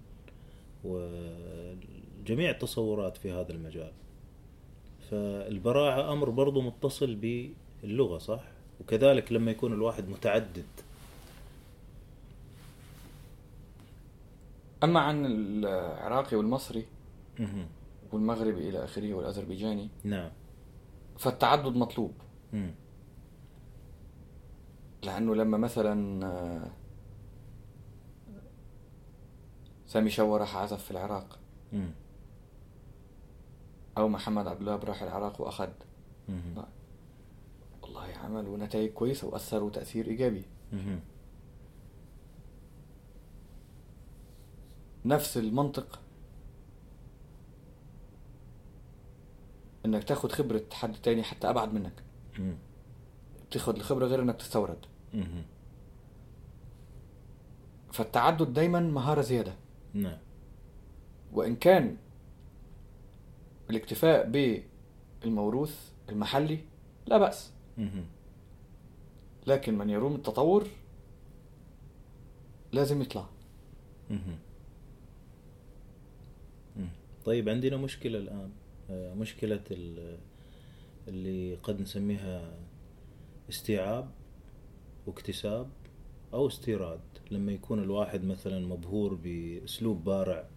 وجميع 0.84 2.50
التصورات 2.50 3.16
في 3.16 3.32
هذا 3.32 3.52
المجال. 3.52 3.92
فالبراعة 5.10 6.12
أمر 6.12 6.30
برضو 6.30 6.60
متصل 6.60 7.14
باللغة 7.82 8.18
صح؟ 8.18 8.55
وكذلك 8.80 9.32
لما 9.32 9.50
يكون 9.50 9.72
الواحد 9.72 10.08
متعدد 10.08 10.66
أما 14.84 15.00
عن 15.00 15.26
العراقي 15.26 16.36
والمصري. 16.36 16.86
والمغربي 18.12 18.68
إلى 18.68 18.84
آخره 18.84 19.14
والأذربيجاني 19.14 19.88
نعم 20.04 20.30
فالتعدد 21.18 21.76
مطلوب 21.76 22.12
مم. 22.52 22.74
لأنه 25.02 25.34
لما 25.34 25.58
مثلا 25.58 26.26
آه، 26.26 26.70
سامي 29.86 30.10
شوا 30.10 30.38
راح 30.38 30.56
عزف 30.56 30.84
في 30.84 30.90
العراق. 30.90 31.38
أو 33.98 34.08
محمد 34.08 34.46
عبد 34.46 34.60
الوهاب 34.62 34.84
راح 34.84 35.02
العراق 35.02 35.40
وأخذ 35.40 35.68
مهم. 36.28 36.64
والله 37.86 38.16
عملوا 38.24 38.56
نتائج 38.58 38.90
كويسة 38.92 39.26
وأثروا 39.26 39.70
تأثير 39.70 40.06
إيجابي. 40.06 40.44
نفس 45.04 45.36
المنطق 45.36 46.00
إنك 49.86 50.04
تاخد 50.04 50.32
خبرة 50.32 50.62
حد 50.72 50.94
تاني 50.94 51.22
حتى 51.22 51.50
أبعد 51.50 51.74
منك 51.74 52.02
مم. 52.38 52.56
تاخد 53.50 53.76
الخبرة 53.76 54.06
غير 54.06 54.22
إنك 54.22 54.36
تستورد. 54.36 54.86
فالتعدد 57.92 58.52
دايما 58.52 58.80
مهارة 58.80 59.20
زيادة 59.20 59.54
نعم 59.94 60.18
وإن 61.32 61.56
كان 61.56 61.96
الاكتفاء 63.70 64.30
بالموروث 65.22 65.90
المحلي 66.08 66.58
لا 67.06 67.18
بأس. 67.18 67.52
لكن 69.46 69.78
من 69.78 69.90
يروم 69.90 70.14
التطور 70.14 70.66
لازم 72.72 73.02
يطلع. 73.02 73.26
طيب 77.24 77.48
عندنا 77.48 77.76
مشكلة 77.76 78.18
الآن. 78.18 78.50
آه، 78.90 79.14
مشكلة 79.14 79.60
ال- 79.70 80.18
اللي 81.08 81.54
قد 81.54 81.80
نسميها 81.80 82.58
استيعاب 83.50 84.10
واكتساب 85.06 85.68
أو 86.34 86.46
استيراد. 86.46 87.00
لما 87.30 87.52
يكون 87.52 87.82
الواحد 87.82 88.24
مثلا 88.24 88.66
مبهور 88.66 89.14
بأسلوب 89.14 90.04
بارع 90.04 90.48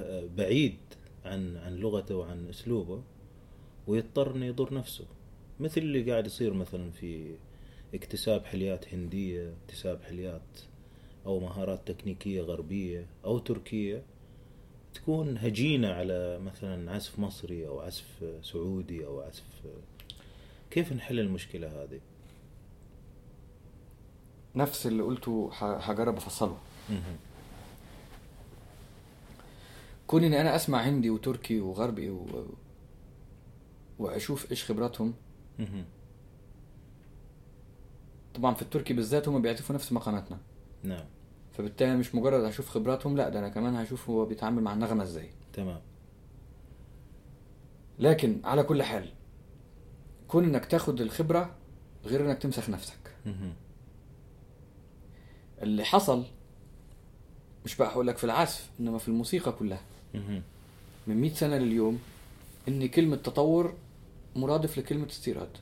آه، 0.00 0.26
بعيد 0.36 0.78
عن 1.24 1.56
عن 1.56 1.74
لغته 1.76 2.16
وعن 2.16 2.48
أسلوبه 2.48 3.02
ويضطر 3.86 4.36
إنه 4.36 4.46
يضر 4.46 4.74
نفسه. 4.74 5.04
مثل 5.60 5.80
اللي 5.80 6.10
قاعد 6.10 6.26
يصير 6.26 6.52
مثلا 6.52 6.90
في 6.90 7.34
اكتساب 7.94 8.44
حليات 8.44 8.94
هندية 8.94 9.54
اكتساب 9.64 10.02
حليات 10.02 10.60
أو 11.26 11.40
مهارات 11.40 11.88
تكنيكية 11.88 12.42
غربية 12.42 13.06
أو 13.24 13.38
تركية 13.38 14.02
تكون 14.94 15.38
هجينة 15.38 15.88
على 15.88 16.38
مثلا 16.38 16.92
عزف 16.92 17.18
مصري 17.18 17.66
أو 17.66 17.80
عزف 17.80 18.24
سعودي 18.42 19.06
أو 19.06 19.20
عزف 19.20 19.44
كيف 20.70 20.92
نحل 20.92 21.20
المشكلة 21.20 21.82
هذه؟ 21.82 22.00
نفس 24.54 24.86
اللي 24.86 25.02
قلته 25.02 25.50
هجرب 25.60 26.16
أفصله. 26.16 26.58
كون 30.06 30.24
إني 30.24 30.40
أنا 30.40 30.56
أسمع 30.56 30.82
هندي 30.82 31.10
وتركي 31.10 31.60
وغربي 31.60 32.10
و... 32.10 32.46
وأشوف 33.98 34.50
إيش 34.50 34.64
خبراتهم. 34.64 35.14
طبعا 38.34 38.54
في 38.54 38.62
التركي 38.62 38.94
بالذات 38.94 39.28
هم 39.28 39.42
بيعزفوا 39.42 39.74
نفس 39.74 39.92
مقاماتنا 39.92 40.38
نعم. 40.82 41.04
فبالتالي 41.52 41.96
مش 41.96 42.14
مجرد 42.14 42.44
هشوف 42.44 42.68
خبراتهم 42.68 43.16
لا 43.16 43.28
ده 43.28 43.38
أنا 43.38 43.48
كمان 43.48 43.74
هشوف 43.76 44.10
هو 44.10 44.24
بيتعامل 44.24 44.62
مع 44.62 44.72
النغمة 44.72 45.02
إزاي. 45.02 45.30
تمام. 45.52 45.80
لكن 47.98 48.40
على 48.44 48.62
كل 48.62 48.82
حال 48.82 49.08
كون 50.28 50.44
إنك 50.44 50.64
تاخد 50.66 51.00
الخبرة 51.00 51.54
غير 52.04 52.26
إنك 52.26 52.38
تمسخ 52.38 52.70
نفسك. 52.70 53.14
مهم. 53.26 53.52
اللي 55.62 55.84
حصل 55.84 56.24
مش 57.64 57.76
بقى 57.76 57.88
هقول 57.88 58.06
لك 58.06 58.16
في 58.18 58.24
العزف 58.24 58.70
إنما 58.80 58.98
في 58.98 59.08
الموسيقى 59.08 59.52
كلها. 59.52 59.80
مهم. 60.14 60.42
من 61.06 61.16
100 61.20 61.34
سنة 61.34 61.56
لليوم 61.58 61.98
إن 62.68 62.88
كلمة 62.88 63.16
تطور 63.16 63.74
مرادف 64.40 64.78
لكلمة 64.78 65.06
استيراد. 65.06 65.56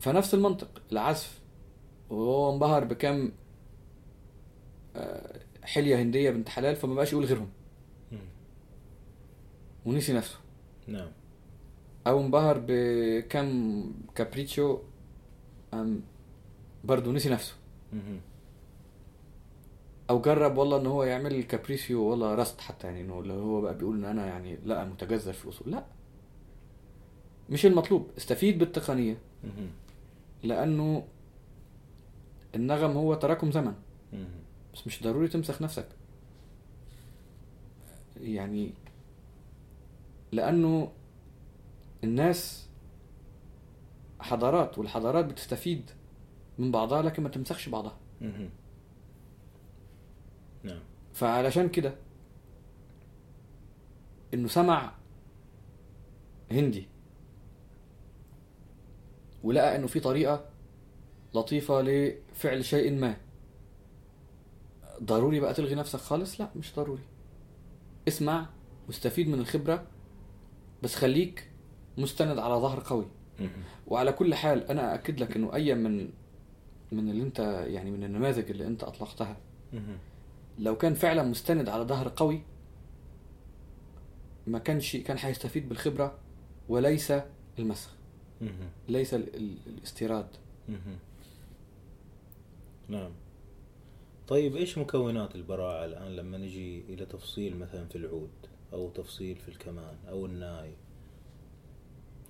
فنفس 0.00 0.34
المنطق 0.34 0.82
العزف 0.92 1.40
وهو 2.10 2.52
انبهر 2.54 2.84
بكم 2.84 3.32
آه، 4.96 5.40
حلية 5.62 6.02
هندية 6.02 6.30
بنت 6.30 6.48
حلال 6.48 6.76
فما 6.76 6.94
بقاش 6.94 7.12
يقول 7.12 7.24
غيرهم. 7.24 7.50
ونسي 9.86 10.12
نفسه 10.12 10.38
نعم 10.86 11.08
أو 12.06 12.20
انبهر 12.20 12.64
بكم 12.66 13.92
كابريتشو 14.14 14.78
برضه 16.84 17.12
نسي 17.12 17.28
نفسه 17.28 17.54
مهم. 17.92 18.20
أو 20.12 20.20
جرب 20.20 20.56
والله 20.58 20.80
إن 20.80 20.86
هو 20.86 21.04
يعمل 21.04 21.34
الكابريسيو 21.34 22.02
والله 22.04 22.34
راست 22.34 22.60
حتى 22.60 22.86
يعني 22.86 23.00
إنه 23.00 23.20
اللي 23.20 23.32
هو 23.32 23.60
بقى 23.60 23.78
بيقول 23.78 23.96
إن 23.96 24.04
أنا 24.04 24.26
يعني 24.26 24.58
لا 24.64 24.84
متجذر 24.84 25.32
في 25.32 25.44
الأصول. 25.44 25.70
لا. 25.70 25.84
مش 27.50 27.66
المطلوب. 27.66 28.10
استفيد 28.18 28.58
بالتقنية. 28.58 29.18
لأنه 30.42 31.04
النغم 32.54 32.90
هو 32.90 33.14
تراكم 33.14 33.50
زمن. 33.52 33.74
بس 34.74 34.86
مش 34.86 35.02
ضروري 35.02 35.28
تمسخ 35.28 35.62
نفسك. 35.62 35.88
يعني 38.20 38.72
لأنه 40.32 40.92
الناس 42.04 42.68
حضارات 44.20 44.78
والحضارات 44.78 45.24
بتستفيد 45.24 45.90
من 46.58 46.70
بعضها 46.70 47.02
لكن 47.02 47.22
ما 47.22 47.28
تمسخش 47.28 47.68
بعضها. 47.68 47.96
فعلشان 51.12 51.68
كده 51.68 51.94
إنه 54.34 54.48
سمع 54.48 54.92
هندي 56.50 56.86
ولقى 59.42 59.76
إنه 59.76 59.86
في 59.86 60.00
طريقة 60.00 60.44
لطيفة 61.34 61.82
لفعل 61.82 62.64
شيء 62.64 62.92
ما. 62.92 63.16
ضروري 65.02 65.40
بقى 65.40 65.54
تلغي 65.54 65.74
نفسك 65.74 65.98
خالص؟ 65.98 66.40
لا 66.40 66.50
مش 66.56 66.74
ضروري. 66.76 67.02
اسمع 68.08 68.46
واستفيد 68.86 69.28
من 69.28 69.38
الخبرة 69.38 69.86
بس 70.82 70.94
خليك 70.94 71.50
مستند 71.98 72.38
على 72.38 72.54
ظهر 72.54 72.82
قوي. 72.86 73.06
وعلى 73.86 74.12
كل 74.12 74.34
حال 74.34 74.64
أنا 74.70 74.94
اكد 74.94 75.20
لك 75.20 75.36
إنه 75.36 75.54
اي 75.54 75.74
من 75.74 76.10
من 76.92 77.10
اللي 77.10 77.22
أنت 77.22 77.38
يعني 77.66 77.90
من 77.90 78.04
النماذج 78.04 78.50
اللي 78.50 78.66
أنت 78.66 78.84
أطلقتها. 78.84 79.36
لو 80.58 80.76
كان 80.76 80.94
فعلا 80.94 81.22
مستند 81.22 81.68
على 81.68 81.84
ظهر 81.84 82.12
قوي 82.16 82.42
ما 84.46 84.58
كانش 84.58 84.96
كان 84.96 85.16
هيستفيد 85.20 85.68
بالخبرة 85.68 86.18
وليس 86.68 87.12
المسخ. 87.58 87.90
ليس 88.88 89.14
ال- 89.14 89.36
ال- 89.36 89.56
الاستيراد. 89.66 90.26
نعم. 92.88 93.10
طيب 94.28 94.56
إيش 94.56 94.78
مكونات 94.78 95.34
البراعة 95.34 95.84
الآن 95.84 96.16
لما 96.16 96.38
نجي 96.38 96.80
إلى 96.88 97.06
تفصيل 97.06 97.56
مثلا 97.56 97.86
في 97.88 97.96
العود 97.98 98.30
أو 98.72 98.90
تفصيل 98.90 99.36
في 99.36 99.48
الكمان 99.48 99.96
أو 100.08 100.26
الناي؟ 100.26 100.72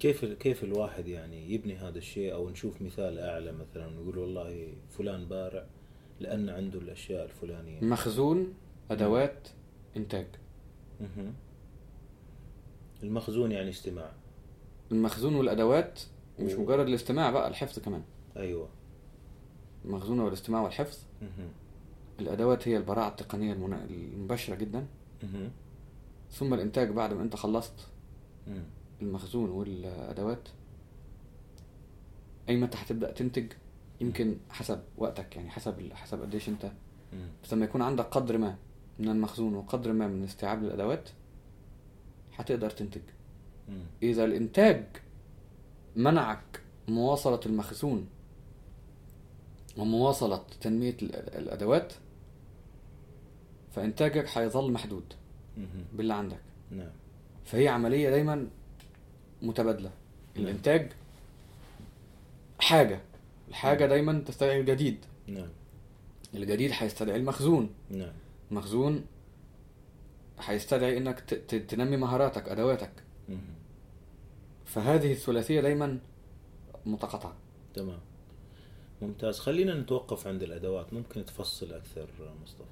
كيف 0.01 0.25
كيف 0.25 0.65
الواحد 0.65 1.07
يعني 1.09 1.53
يبني 1.55 1.77
هذا 1.77 1.99
الشيء؟ 1.99 2.35
أو 2.35 2.51
نشوف 2.51 2.83
مثال 2.83 3.19
أعلى 3.19 3.53
مثلا 3.53 3.91
نقول 3.91 4.19
والله 4.19 4.73
فلان 4.91 5.25
بارع 5.29 5.67
لأن 6.23 6.49
عنده 6.49 6.79
الأشياء 6.79 7.25
الفلانية 7.25 7.81
مخزون 7.85 8.55
أدوات 8.91 9.49
إنتاج 9.97 10.27
مهم. 11.01 11.33
المخزون 13.03 13.53
يعني 13.53 13.71
استماع 13.71 14.13
المخزون 14.93 15.35
والأدوات 15.35 16.01
مش. 16.41 16.53
مجرد 16.53 16.87
الاستماع 16.89 17.31
بقى 17.31 17.49
الحفظ 17.49 17.79
كمان 17.79 18.03
أيوه 18.37 18.69
المخزون 19.85 20.21
والاستماع 20.21 20.63
والحفظ 20.63 20.99
مهم. 21.23 21.49
الأدوات 22.21 22.69
هي 22.69 22.77
البراعة 22.77 23.09
التقنية 23.09 23.53
المنا- 23.53 23.85
المباشرة 23.85 24.55
جدا 24.55 24.87
مهم. 25.23 25.51
ثم 26.31 26.55
الإنتاج 26.55 26.91
بعد 26.91 27.13
ما 27.13 27.23
أنت 27.23 27.37
خلصت 27.37 27.89
مم. 28.47 28.65
المخزون 29.03 29.51
والأدوات 29.51 30.49
أي 32.49 32.57
متى 32.57 32.79
هتبدأ 32.79 33.13
تنتج 33.13 33.53
يمكن 34.01 34.37
حسب 34.51 34.83
وقتك 34.99 35.37
يعني 35.37 35.51
حسب 35.51 35.93
حسب 35.93 36.23
قديش 36.23 36.49
انت. 36.49 36.73
بس 37.45 37.53
لما 37.55 37.65
يكون 37.65 37.83
عندك 37.83 38.05
قدر 38.05 38.39
ما 38.39 38.57
من 38.99 39.09
المخزون 39.09 39.55
وقدر 39.55 39.93
ما 39.93 40.09
من 40.09 40.25
استيعاب 40.25 40.65
الأدوات 40.65 41.09
هتقدر 42.37 42.71
تنتج. 42.71 43.03
إذا 44.03 44.25
الإنتاج 44.25 44.85
منعك 45.97 46.61
مواصلة 46.89 47.41
المخزون 47.47 48.07
ومواصلة 49.77 50.45
تنمية 50.61 50.97
ال- 51.03 51.15
الأدوات 51.15 51.93
فإنتاجك 53.73 54.39
هيظل 54.39 54.73
محدود. 54.73 55.05
باللي 55.93 56.15
عندك 56.15 56.41
نعم 56.71 56.91
فهي 57.45 57.69
عملية 57.69 58.11
دايما 58.11 58.47
متبادلة 59.43 59.91
نعم. 60.37 60.45
الإنتاج 60.45 60.93
حاجة 62.61 63.01
الحاجة 63.53 63.81
نعم. 63.81 63.89
دايما 63.89 64.23
تستدعي 64.27 64.61
الجديد. 64.61 65.05
نعم. 65.27 65.49
الجديد 66.35 66.71
هيستدعي 66.75 67.17
المخزون. 67.17 67.71
نعم. 67.91 68.13
مخزون 68.51 69.05
هيستدعي 70.41 70.99
إنك 70.99 71.21
تنمي 71.69 71.97
مهاراتك 71.97 72.49
أدواتك. 72.49 72.93
مهم. 73.29 73.55
فهذه 74.65 75.13
الثلاثية 75.13 75.61
دايما 75.61 75.99
متقاطعة. 76.87 77.35
تمام. 77.75 77.99
ممتاز. 79.03 79.39
خلينا 79.39 79.75
نتوقف 79.75 80.27
عند 80.27 80.43
الأدوات. 80.43 80.93
ممكن 80.93 81.25
تفصل 81.25 81.73
أكثر 81.73 82.07
مصطفى؟ 82.43 82.65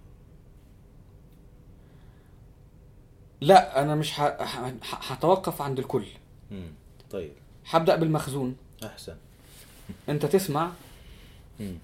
لا 3.41 3.83
أنا 3.83 3.95
مش 3.95 4.21
هتوقف 4.83 5.63
عند 5.63 5.79
الكل. 5.79 6.07
مم. 6.51 6.73
طيب. 7.11 7.33
هبدا 7.71 7.97
بالمخزون. 7.97 8.57
أحسن. 8.85 9.17
انت 10.09 10.27
تسمع 10.27 10.73
مم. 11.61 11.75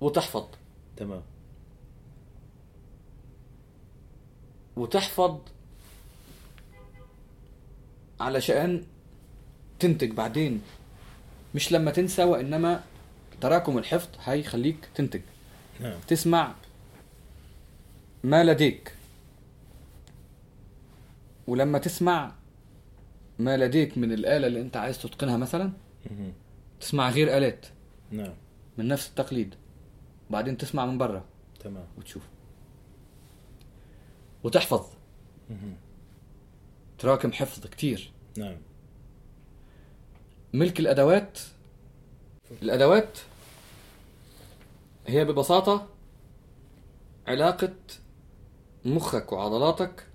وتحفظ. 0.00 0.46
تمام. 0.96 1.22
وتحفظ 4.76 5.38
علشان 8.20 8.84
تنتج 9.78 10.10
بعدين. 10.10 10.62
مش 11.54 11.72
لما 11.72 11.90
تنسى 11.90 12.24
وإنما 12.24 12.84
تراكم 13.40 13.78
الحفظ 13.78 14.08
هيخليك 14.24 14.88
تنتج. 14.94 15.20
نعم. 15.80 16.00
تسمع 16.08 16.54
ما 18.24 18.44
لديك. 18.44 18.94
ولما 21.46 21.78
تسمع 21.78 22.32
ما 23.38 23.56
لديك 23.56 23.98
من 23.98 24.12
الآلة 24.12 24.46
اللي 24.46 24.60
انت 24.60 24.76
عايز 24.76 25.02
تتقنها 25.02 25.36
مثلا. 25.36 25.72
تسمع 26.82 27.10
غير 27.10 27.36
آلات. 27.36 27.66
نعم. 28.10 28.34
من 28.78 28.88
نفس 28.88 29.08
التقليد. 29.08 29.54
وبعدين 30.30 30.56
تسمع 30.56 30.86
من 30.86 30.98
بره 30.98 31.24
تمام. 31.60 31.86
وتشوف. 31.98 32.22
وتحفظ. 34.44 34.86
مهم. 35.50 35.76
تراكم 36.98 37.32
حفظ 37.32 37.66
كتير. 37.66 38.12
نعم. 38.38 38.56
ملك 40.52 40.80
الأدوات. 40.80 41.38
الأدوات 42.62 43.18
هي 45.06 45.24
ببساطة 45.24 45.88
علاقة 47.26 47.74
مخك 48.84 49.32
وعضلاتك 49.32 50.06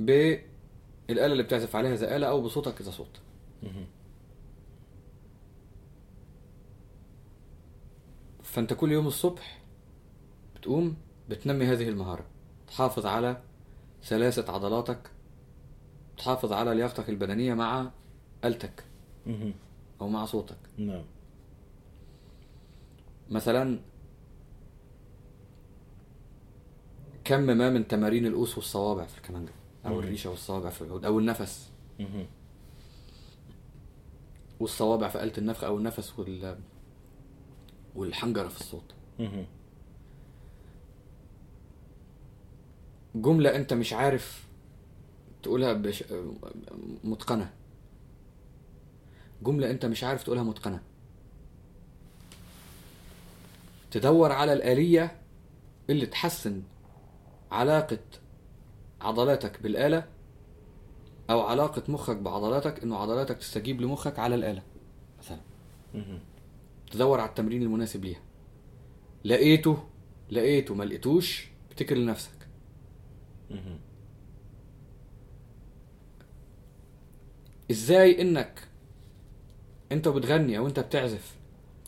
بالآلة 0.00 1.26
اللي 1.26 1.42
بتعزف 1.42 1.76
عليها 1.76 1.94
إذا 1.94 2.16
آلة 2.16 2.26
أو 2.26 2.42
بصوتك 2.42 2.80
إذا 2.80 2.90
صوت. 2.90 3.20
فأنت 8.56 8.74
كل 8.74 8.92
يوم 8.92 9.06
الصبح 9.06 9.62
بتقوم 10.56 10.96
بتنمي 11.28 11.64
هذه 11.64 11.88
المهارة 11.88 12.24
تحافظ 12.68 13.06
على 13.06 13.42
سلاسة 14.02 14.52
عضلاتك 14.52 15.10
تحافظ 16.18 16.52
على 16.52 16.74
لياقتك 16.74 17.08
البدنية 17.08 17.54
مع 17.54 17.90
آلتك. 18.44 18.84
أو 20.00 20.08
مع 20.08 20.24
صوتك 20.24 20.56
نعم 20.78 21.04
مثلا 23.30 23.80
كم 27.24 27.40
ما 27.40 27.70
من 27.70 27.88
تمارين 27.88 28.26
القوس 28.26 28.56
والصوابع 28.56 29.06
في 29.06 29.18
الكمانجة 29.18 29.52
أو. 29.86 30.00
الريشة 30.00 30.30
والصوابع 30.30 30.70
في 30.70 30.82
العود 30.82 31.04
أو 31.04 31.18
النفس. 31.18 31.70
والصوابع 34.60 35.08
في 35.08 35.22
آلة 35.22 35.32
النفخ 35.38 35.64
أو 35.64 35.76
النفس 35.78 36.18
وال 36.18 36.58
والحنجرة 37.96 38.48
في 38.48 38.60
الصوت 38.60 38.94
مهم. 39.18 39.46
جملة 43.14 43.56
أنت 43.56 43.72
مش 43.72 43.92
عارف 43.92 44.46
تقولها 45.42 45.72
بش... 45.72 46.04
متقنة 47.04 47.50
جملة 49.42 49.70
أنت 49.70 49.86
مش 49.86 50.04
عارف 50.04 50.22
تقولها 50.24 50.42
متقنة 50.42 50.80
تدور 53.90 54.32
على 54.32 54.52
الآلية 54.52 55.16
اللي 55.90 56.06
تحسن 56.06 56.62
علاقة 57.52 57.98
عضلاتك 59.00 59.62
بالآلة 59.62 60.04
أو 61.30 61.40
علاقة 61.40 61.82
مخك 61.88 62.16
بعضلاتك 62.16 62.82
إنه 62.82 62.96
عضلاتك 62.96 63.36
تستجيب 63.38 63.80
لمخك 63.80 64.18
على 64.18 64.34
الآلة 64.34 64.62
مثلا. 65.18 65.40
تدور 66.90 67.20
على 67.20 67.28
التمرين 67.28 67.62
المناسب 67.62 68.04
ليها 68.04 68.20
لقيته 69.24 69.88
لقيته 70.30 70.74
ما 70.74 70.84
لقيتوش 70.84 71.48
ابتكر 71.70 71.96
لنفسك. 71.96 72.30
إزاي 77.70 78.22
إنك 78.22 78.68
أنت 79.92 80.08
بتغني 80.08 80.58
أو 80.58 80.66
أنت 80.66 80.80
بتعزف 80.80 81.36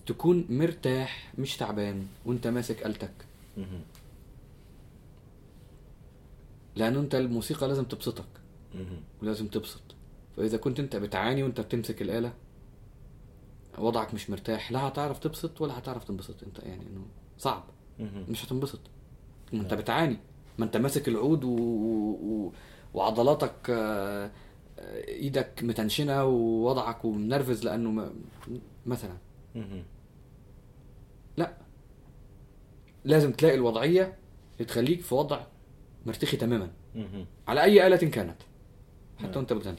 تكون 0.07 0.47
مرتاح 0.51 1.33
مش 1.39 1.57
تعبان 1.57 2.07
وأنت 2.27 2.47
ماسك 2.47 2.87
آلتك. 2.87 3.13
لأنه 6.77 7.01
أنت 7.01 7.15
الموسيقى 7.15 7.69
لازم 7.69 7.85
تبسطك. 7.85 8.25
ولازم 9.23 9.47
تبسط 9.47 9.83
فإذا 10.37 10.57
كنت 10.57 10.81
أنت 10.81 10.97
بتعاني 10.97 11.43
وأنت 11.43 11.61
بتمسك 11.61 12.03
الآلة 12.03 12.33
وضعك 13.81 14.15
مش 14.15 14.31
مرتاح 14.31 14.73
لا 14.73 14.89
هتعرف 14.89 15.19
تبسط 15.19 15.61
ولا 15.61 15.79
هتعرف 15.79 16.05
تنبسط 16.05 16.43
انت 16.43 16.59
يعني 16.59 16.83
إنه 16.87 17.07
صعب. 17.39 17.65
مش 18.29 18.45
هتنبسط 18.45 18.81
ما 19.53 19.61
انت. 19.63 19.75
بتعاني 19.75 20.17
ما 20.59 20.65
انت 20.65 20.77
ماسك 20.77 21.09
العود 21.09 21.45
و... 21.45 21.49
و... 21.49 22.53
وعضلاتك 22.95 23.55
آه، 23.71 24.31
آه، 24.79 25.05
إيدك 25.09 25.61
متنشنة 25.63 26.25
ووضعك 26.25 27.05
ومنرفز 27.05 27.65
لأنه 27.65 27.91
ما... 27.91 28.13
مثلا. 28.87 29.17
لا 31.37 31.53
لازم 33.05 33.33
تلاقي 33.33 33.55
الوضعية 33.55 34.17
اللي 34.55 34.65
تخليك 34.65 35.01
في 35.01 35.15
وضع 35.15 35.41
مرتخي 36.07 36.37
تماما. 36.37 36.71
على 37.49 37.63
أي 37.63 37.87
آلة 37.87 37.97
كانت 37.97 38.37
حتى 39.19 39.27
نعم. 39.27 39.37
وأنت 39.37 39.53
بتغني 39.53 39.79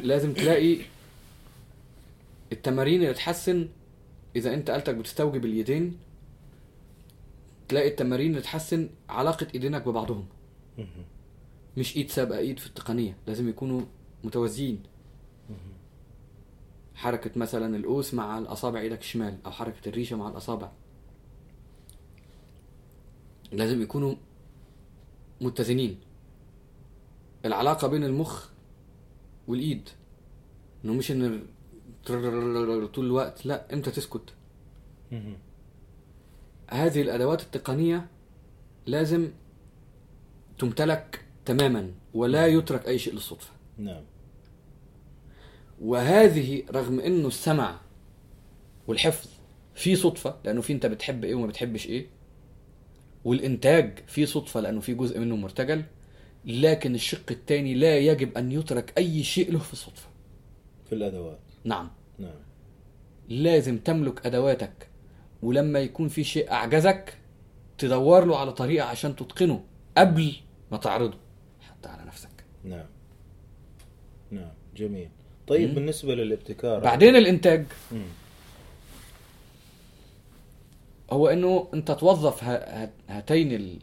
لازم 0.00 0.32
تلاقي 0.32 0.78
التمارين 2.52 3.02
اللي 3.02 3.14
تحسن 3.14 3.68
إذا 4.36 4.54
أنت 4.54 4.70
آلتك 4.70 4.94
بتستوجب 4.94 5.44
اليدين 5.44 5.98
تلاقي 7.68 7.88
التمارين 7.88 8.30
اللي 8.30 8.42
تحسن 8.42 8.90
علاقة 9.08 9.46
إيدينك 9.54 9.88
ببعضهم. 9.88 10.26
مش 11.76 11.96
إيد 11.96 12.10
سابقة 12.10 12.38
إيد 12.38 12.58
في 12.58 12.66
التقنية. 12.66 13.16
لازم 13.26 13.48
يكونوا 13.48 13.80
متوازيين. 14.24 14.82
حركة 16.94 17.30
مثلا 17.36 17.76
القوس 17.76 18.14
مع 18.14 18.38
الأصابع 18.38 18.80
إيدك 18.80 19.00
الشمال 19.00 19.38
أو 19.46 19.50
حركة 19.50 19.88
الريشة 19.88 20.16
مع 20.16 20.28
الأصابع. 20.28 20.72
لازم 23.52 23.82
يكونوا 23.82 24.14
متزنين. 25.40 26.00
العلاقة 27.44 27.88
بين 27.88 28.04
المخ 28.04 28.48
والإيد. 29.48 29.88
إنه 30.84 30.92
مش 30.92 31.10
إن 31.10 31.46
طول 32.06 33.04
الوقت. 33.06 33.46
لا 33.46 33.74
إمتى 33.74 33.90
تسكت. 33.90 34.34
هذه 36.70 37.02
الأدوات 37.02 37.42
التقنية 37.42 38.06
لازم 38.86 39.30
تمتلك 40.58 41.24
تماما 41.44 41.92
ولا 42.14 42.46
يترك 42.46 42.88
أي 42.88 42.98
شيء 42.98 43.14
للصدفة. 43.14 43.52
نعم. 43.78 44.02
وهذه 45.80 46.62
رغم 46.70 47.00
إنه 47.00 47.28
السمع 47.28 47.80
والحفظ 48.86 49.30
في 49.74 49.96
صدفة 49.96 50.36
لأنه 50.44 50.60
في 50.60 50.72
أنت 50.72 50.86
بتحب 50.86 51.24
إيه 51.24 51.34
وما 51.34 51.46
بتحبش 51.46 51.86
إيه 51.86 52.06
والإنتاج 53.24 53.98
في 54.06 54.26
صدفة 54.26 54.60
لأنه 54.60 54.80
في 54.80 54.94
جزء 54.94 55.20
منه 55.20 55.36
مرتجل 55.36 55.84
لكن 56.44 56.94
الشق 56.94 57.30
الثاني 57.30 57.74
لا 57.74 57.98
يجب 57.98 58.38
أن 58.38 58.52
يترك 58.52 58.98
أي 58.98 59.22
شيء 59.22 59.52
له 59.52 59.58
في 59.58 59.72
الصدفة. 59.72 60.08
في 60.88 60.94
الأدوات. 60.94 61.38
نعم. 61.64 61.90
نعم. 62.18 62.40
لازم 63.28 63.78
تملك 63.78 64.26
أدواتك 64.26 64.88
ولما 65.42 65.78
يكون 65.78 66.08
في 66.08 66.24
شيء 66.24 66.50
أعجزك 66.52 67.18
تدور 67.78 68.24
له 68.24 68.38
على 68.38 68.52
طريقة 68.52 68.86
عشان 68.86 69.16
تتقنه 69.16 69.64
قبل 69.98 70.36
ما 70.72 70.76
تعرضه. 70.78 71.18
حتى 71.60 71.88
على 71.88 72.04
نفسك. 72.04 72.44
نعم. 72.64 72.86
نعم 74.30 74.52
جميل. 74.76 75.08
طيب 75.46 75.68
مم. 75.68 75.74
بالنسبة 75.74 76.14
للابتكار. 76.14 76.80
بعدين 76.80 77.16
الإنتاج. 77.16 77.66
مم. 77.92 78.06
هو 81.10 81.28
إنه 81.28 81.68
أنت 81.74 81.90
توظف 81.90 82.44
هاتين 83.08 83.78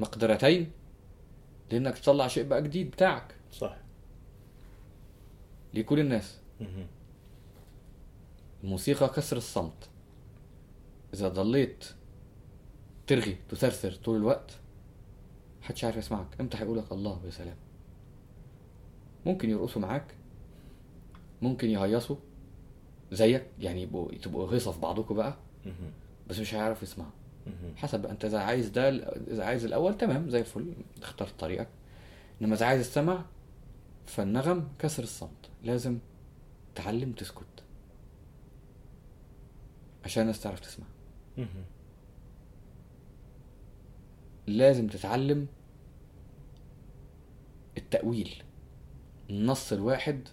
المقدرتين 0.00 0.70
لأنك 1.72 1.98
تطلع 1.98 2.28
شيء 2.28 2.44
بقى 2.44 2.62
جديد 2.62 2.90
بتاعك. 2.90 3.34
صح. 3.52 3.76
لكل 5.76 6.00
الناس. 6.00 6.38
الموسيقى 8.64 9.08
كسر 9.08 9.36
الصمت. 9.36 9.88
إذا 11.14 11.28
ضليت 11.28 11.84
ترغي 13.06 13.36
تثرثر 13.48 13.92
طول 13.92 14.16
الوقت 14.16 14.50
محدش 15.62 15.84
عارف 15.84 15.96
يسمعك. 15.96 16.26
إمتى 16.40 16.58
هيقولك 16.58 16.92
الله 16.92 17.20
يا 17.24 17.30
سلام. 17.30 17.56
ممكن 19.26 19.50
يرقصوا 19.50 19.82
معاك 19.82 20.14
ممكن 21.42 21.70
يهيصوا 21.70 22.16
زيك 23.12 23.46
يعني 23.58 23.82
يبقوا 23.82 24.12
تبقوا 24.22 24.54
هيصه 24.54 24.72
في 24.72 24.80
بعضكم 24.80 25.14
بقى. 25.14 25.34
بس 26.28 26.38
مش 26.38 26.54
هيعرفوا 26.54 26.82
يسمعوا. 26.82 27.10
مهم. 27.46 27.76
حسب 27.76 28.02
بقى 28.02 28.12
انت 28.12 28.24
إذا 28.24 28.38
عايز 28.38 28.68
ده 28.68 28.88
إذا 29.30 29.44
عايز 29.44 29.64
الأول 29.64 29.96
تمام 29.96 30.30
زي 30.30 30.40
الفل 30.40 30.72
اختار 31.02 31.28
طريقك. 31.28 31.68
إنما 32.42 32.54
إذا 32.54 32.66
عايز 32.66 32.80
السمع 32.80 33.24
فالنغم 34.06 34.68
كسر 34.78 35.02
الصمت. 35.02 35.50
لازم 35.66 35.98
تعلم 36.74 37.12
تسكت. 37.12 37.64
عشان 40.04 40.22
الناس 40.22 40.40
تعرف 40.40 40.60
تسمع. 40.60 40.86
لازم 44.46 44.86
تتعلم 44.88 45.46
التأويل. 47.78 48.42
النص 49.30 49.72
الواحد 49.72 50.28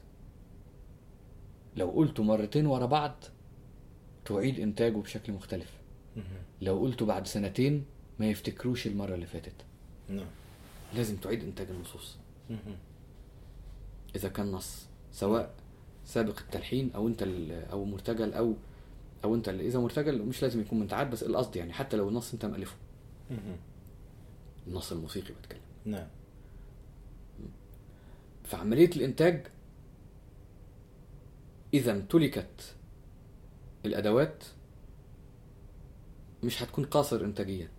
لو 1.76 1.90
قلته 1.90 2.24
مرتين 2.24 2.66
ورا 2.66 2.86
بعض 2.86 3.24
تعيد 4.26 4.60
إنتاجه 4.60 4.98
بشكل 4.98 5.34
مختلف. 5.34 5.78
لو 6.62 6.80
قلته 6.80 7.06
بعد 7.06 7.28
سنتين 7.28 7.86
ما 8.20 8.26
يفتكروش 8.26 8.88
المرة 8.88 9.16
اللي 9.16 9.26
فاتت. 9.26 9.66
نعم. 10.10 10.28
لازم 10.94 11.18
تعيد 11.18 11.44
إنتاج 11.44 11.70
النصوص. 11.70 12.18
إذا 14.16 14.30
كان 14.30 14.52
نص. 14.52 14.93
سواء 15.14 15.54
سابق 16.06 16.40
التلحين 16.40 16.92
أو 16.96 17.08
أنت 17.08 17.24
ال- 17.24 17.66
أو 17.72 17.86
مرتجل 17.86 18.34
أو 19.24 19.36
أنت 19.36 19.50
اللي 19.50 19.68
إذا 19.68 19.80
مرتجل 19.80 20.22
مش 20.24 20.42
لازم 20.42 20.62
يكون 20.62 20.80
منتعاد 20.80 21.10
بس 21.10 21.24
القصد 21.24 21.56
يعني 21.56 21.74
حتى 21.74 21.98
لو 21.98 22.10
النص 22.10 22.34
أنت 22.34 22.46
مألفه. 22.46 22.76
مهم. 23.32 23.58
النص 24.68 24.92
الموسيقي 24.92 25.34
بتكلم. 25.34 25.62
نعم. 25.86 26.08
في 28.44 28.56
عملية 28.56 28.88
الإنتاج 28.96 29.48
إذا 31.74 31.92
امتلكت 31.92 32.76
الأدوات 33.86 34.44
مش 36.44 36.64
هتكون 36.64 36.86
قاصر 36.86 37.26
انتاجيا. 37.26 37.70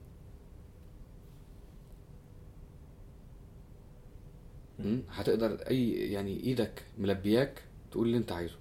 هتقدر 5.08 5.52
أي 5.70 5.90
يعني 6.12 6.40
إيدك 6.44 6.82
ملبياك 6.98 7.62
تقول 7.90 8.06
اللي 8.06 8.18
أنت 8.18 8.32
عايزه. 8.32 8.56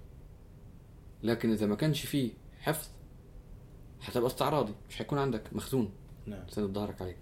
لكن 1.22 1.50
إذا 1.52 1.66
ما 1.66 1.74
كانش 1.76 2.06
فيه 2.06 2.30
حفظ 2.60 2.88
هتبقى 4.00 4.26
استعراضي 4.26 4.72
مش 4.90 5.02
هيكون 5.02 5.18
عندك 5.18 5.42
مخزون. 5.52 5.90
نعم. 6.26 6.46
تسند 6.46 6.74
ظهرك 6.74 7.02
عليه 7.02 7.16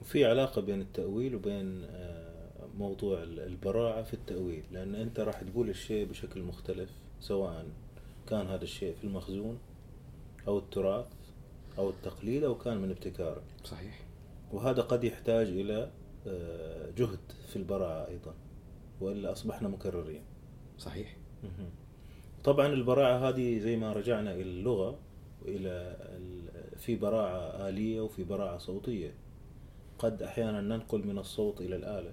وفي 0.00 0.24
علاقة 0.24 0.60
بين 0.60 0.80
التأويل 0.80 1.34
وبين 1.34 1.84
آه، 1.84 2.66
موضوع 2.78 3.22
ال- 3.22 3.40
البراعة 3.40 4.02
في 4.02 4.14
التأويل. 4.14 4.62
لأن 4.72 4.94
أنت 4.94 5.20
راح 5.20 5.42
تقول 5.42 5.70
الشيء 5.70 6.06
بشكل 6.06 6.42
مختلف 6.42 6.90
سواء 7.20 7.66
كان 8.28 8.46
هذا 8.46 8.62
الشيء 8.64 8.94
في 8.94 9.04
المخزون 9.04 9.58
أو 10.48 10.58
التراث 10.58 11.06
أو 11.78 11.90
التقليد 11.90 12.44
أو 12.44 12.58
كان 12.58 12.76
من 12.78 12.90
ابتكارك 12.90 13.42
صحيح. 13.64 14.00
وهذا 14.52 14.82
قد 14.82 15.04
يحتاج 15.04 15.70
آه، 15.70 15.90
جهد 16.96 17.20
في 17.48 17.56
البراعة 17.56 18.08
أيضا 18.08 18.34
وإلا 19.00 19.32
أصبحنا 19.32 19.68
مكررين. 19.68 20.22
صحيح. 20.78 21.16
طبعا 22.44 22.66
البراعة 22.66 23.28
هذه 23.28 23.58
زي 23.58 23.76
ما 23.76 23.92
رجعنا 23.92 24.34
إلى 24.34 24.42
اللغة 24.42 24.98
وإلى 25.42 25.96
في 26.76 26.96
براعة 26.96 27.68
آلية 27.68 28.00
وفي 28.00 28.24
براعة 28.24 28.58
صوتية. 28.58 29.14
قد 29.98 30.22
أحيانا 30.22 30.60
ننقل 30.60 31.06
من 31.06 31.18
الصوت 31.18 31.60
إلى 31.60 31.76
الآلة 31.76 32.12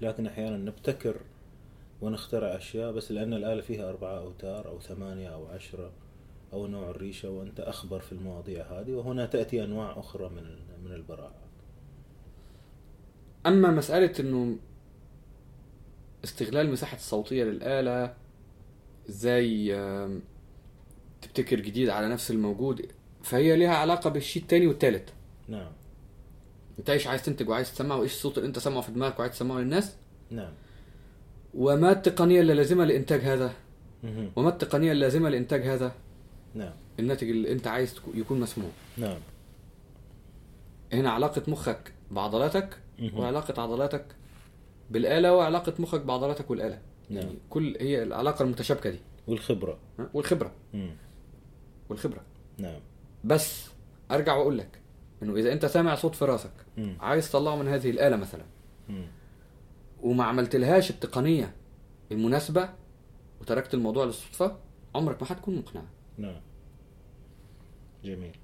لكن 0.00 0.26
أحيانا 0.26 0.56
نبتكر 0.56 1.16
ونخترع 2.00 2.56
أشياء 2.56 2.92
بس 2.92 3.12
لأن 3.12 3.34
الآلة 3.34 3.60
فيها 3.60 3.90
أربعة 3.90 4.18
أوتار 4.18 4.68
أو 4.68 4.80
ثمانية 4.80 5.28
أو 5.28 5.46
عشرة 5.46 5.92
أو 6.52 6.66
نوع 6.66 6.90
الريشة 6.90 7.30
وأنت 7.30 7.60
أخبر 7.60 8.00
في 8.00 8.12
المواضيع 8.12 8.64
هذه 8.64 8.92
وهنا 8.92 9.26
تأتي 9.26 9.64
أنواع 9.64 9.98
أخرى 9.98 10.28
من 10.28 10.56
من 10.84 10.92
البراعة 10.92 11.43
أما 13.46 13.70
مسألة 13.70 14.12
إنه 14.20 14.56
استغلال 16.24 16.70
مساحه 16.70 16.96
الصوتية 16.96 17.44
للآلة 17.44 18.14
إزاي 19.08 19.74
تبتكر 21.22 21.60
جديد 21.60 21.88
على 21.88 22.08
نفس 22.08 22.30
الموجود 22.30 22.86
فهي 23.22 23.56
ليها 23.56 23.74
علاقة 23.74 24.10
بالشيء 24.10 24.42
التاني 24.42 24.66
والتالت. 24.66 25.12
نعم. 25.48 25.72
أنت 26.78 26.90
إيش 26.90 27.06
عايز 27.06 27.22
تنتج 27.22 27.48
وعايز 27.48 27.74
تسمع 27.74 27.94
وايش 27.94 28.12
الصوت 28.12 28.38
اللي 28.38 28.48
أنت 28.48 28.58
سامعه 28.58 28.80
في 28.80 28.92
دماغك 28.92 29.18
وعايز 29.18 29.32
تسمعه 29.32 29.58
للناس؟ 29.58 29.96
نعم. 30.30 30.52
وما 31.54 31.92
التقنية 31.92 32.40
اللازمة 32.40 32.84
لإنتاج 32.84 33.20
هذا؟ 33.20 33.52
مهم. 34.04 34.30
وما 34.36 34.48
التقنية 34.48 34.92
اللازمة 34.92 35.28
لإنتاج 35.28 35.66
هذا؟ 35.66 35.92
نعم. 36.54 36.72
الناتج 36.98 37.28
اللي 37.30 37.52
أنت 37.52 37.66
عايز 37.66 37.94
يكون 38.14 38.40
مسموع. 38.40 38.70
نعم. 38.96 39.18
هنا 40.92 41.10
علاقة 41.10 41.42
مخك 41.48 41.92
بعضلاتك. 42.10 42.78
وعلاقة 43.14 43.62
عضلاتك 43.62 44.04
بالآلة 44.90 45.32
وعلاقة 45.34 45.74
مخك 45.78 46.00
بعضلاتك 46.00 46.50
والآلة. 46.50 46.80
نعم. 47.10 47.22
يعني 47.24 47.38
كل 47.50 47.76
هي 47.80 48.02
العلاقة 48.02 48.42
المتشابكة 48.42 48.90
دي. 48.90 48.98
والخبرة. 49.26 49.78
ها؟ 49.98 50.10
والخبرة. 50.14 50.52
مم. 50.74 50.96
والخبرة. 51.88 52.20
نعم. 52.58 52.80
بس 53.24 53.68
أرجع 54.10 54.36
وأقول 54.36 54.58
لك 54.58 54.80
إنه 55.22 55.36
إذا 55.36 55.52
أنت 55.52 55.66
سامع 55.66 55.94
صوت 55.94 56.14
في 56.14 56.24
راسك 56.24 56.52
مم. 56.76 56.96
عايز 57.00 57.30
تطلعه 57.30 57.56
من 57.56 57.68
هذه 57.68 57.90
الآلة 57.90 58.16
مثلا. 58.16 58.44
مم. 58.88 59.06
وما 60.02 60.24
عملتلهاش 60.24 60.90
التقنية 60.90 61.54
المناسبة 62.12 62.68
وتركت 63.40 63.74
الموضوع 63.74 64.04
للصدفة 64.04 64.56
عمرك 64.94 65.22
ما 65.22 65.28
هتكون 65.30 65.56
مقنع. 65.56 65.82
نعم. 66.18 66.40
جميل. 68.04 68.36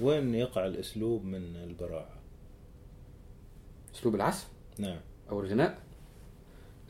وين 0.00 0.34
يقع 0.34 0.66
الأسلوب 0.66 1.24
من 1.24 1.56
البراعة؟ 1.56 2.15
أسلوب 3.96 4.14
العزف. 4.14 4.48
نعم. 4.78 5.00
أو 5.30 5.40
الغناء. 5.40 5.78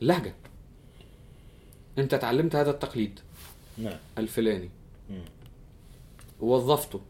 اللهجه 0.01 0.33
أنت 1.97 2.13
اتعلمت 2.13 2.55
هذا 2.55 2.71
التقليد. 2.71 3.19
نعم. 3.77 3.97
الفلاني. 4.17 4.69
مم. 5.09 5.25
ووظفته. 6.39 7.01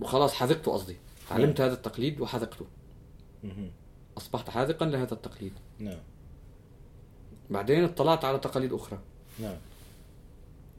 وخلاص 0.00 0.34
حذقته 0.34 0.72
قصدي. 0.72 0.96
تعلمت 1.28 1.60
هذا 1.60 1.74
التقليد 1.74 2.20
وحذقته. 2.20 2.66
مهم. 3.44 3.70
أصبحت 4.16 4.50
حاذقا 4.50 4.86
لهذا 4.86 5.14
التقليد. 5.14 5.52
نعم. 5.78 5.98
بعدين 7.50 7.84
اطلعت 7.84 8.24
على 8.24 8.38
تقاليد 8.38 8.72
أخرى. 8.72 8.98
نعم. 9.38 9.56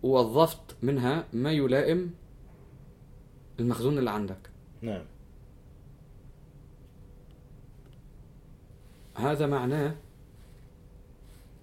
ووظفت 0.04 0.76
منها 0.82 1.26
ما 1.34 1.52
يلائم 1.52 2.14
المخزون 3.60 3.98
اللي 3.98 4.12
عندك. 4.12 4.50
نعم. 4.82 5.06
هذا 9.20 9.48
معناه 9.48 9.96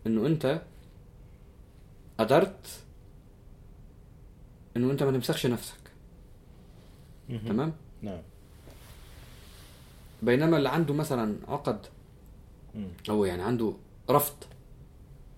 إنه 0.06 0.26
أنت 0.26 0.62
قدرت 2.18 2.82
إنه 4.76 4.90
أنت 4.90 5.02
ما 5.02 5.12
تمسخش 5.12 5.46
نفسك. 5.46 5.78
تمام 7.28 7.72
نعم 8.02 8.22
بينما 10.22 10.56
اللي 10.56 10.68
عنده 10.68 10.94
مثلا 10.94 11.36
عقد. 11.48 11.86
أو 13.08 13.24
يعني 13.24 13.42
عنده 13.42 13.72
رفض 14.10 14.44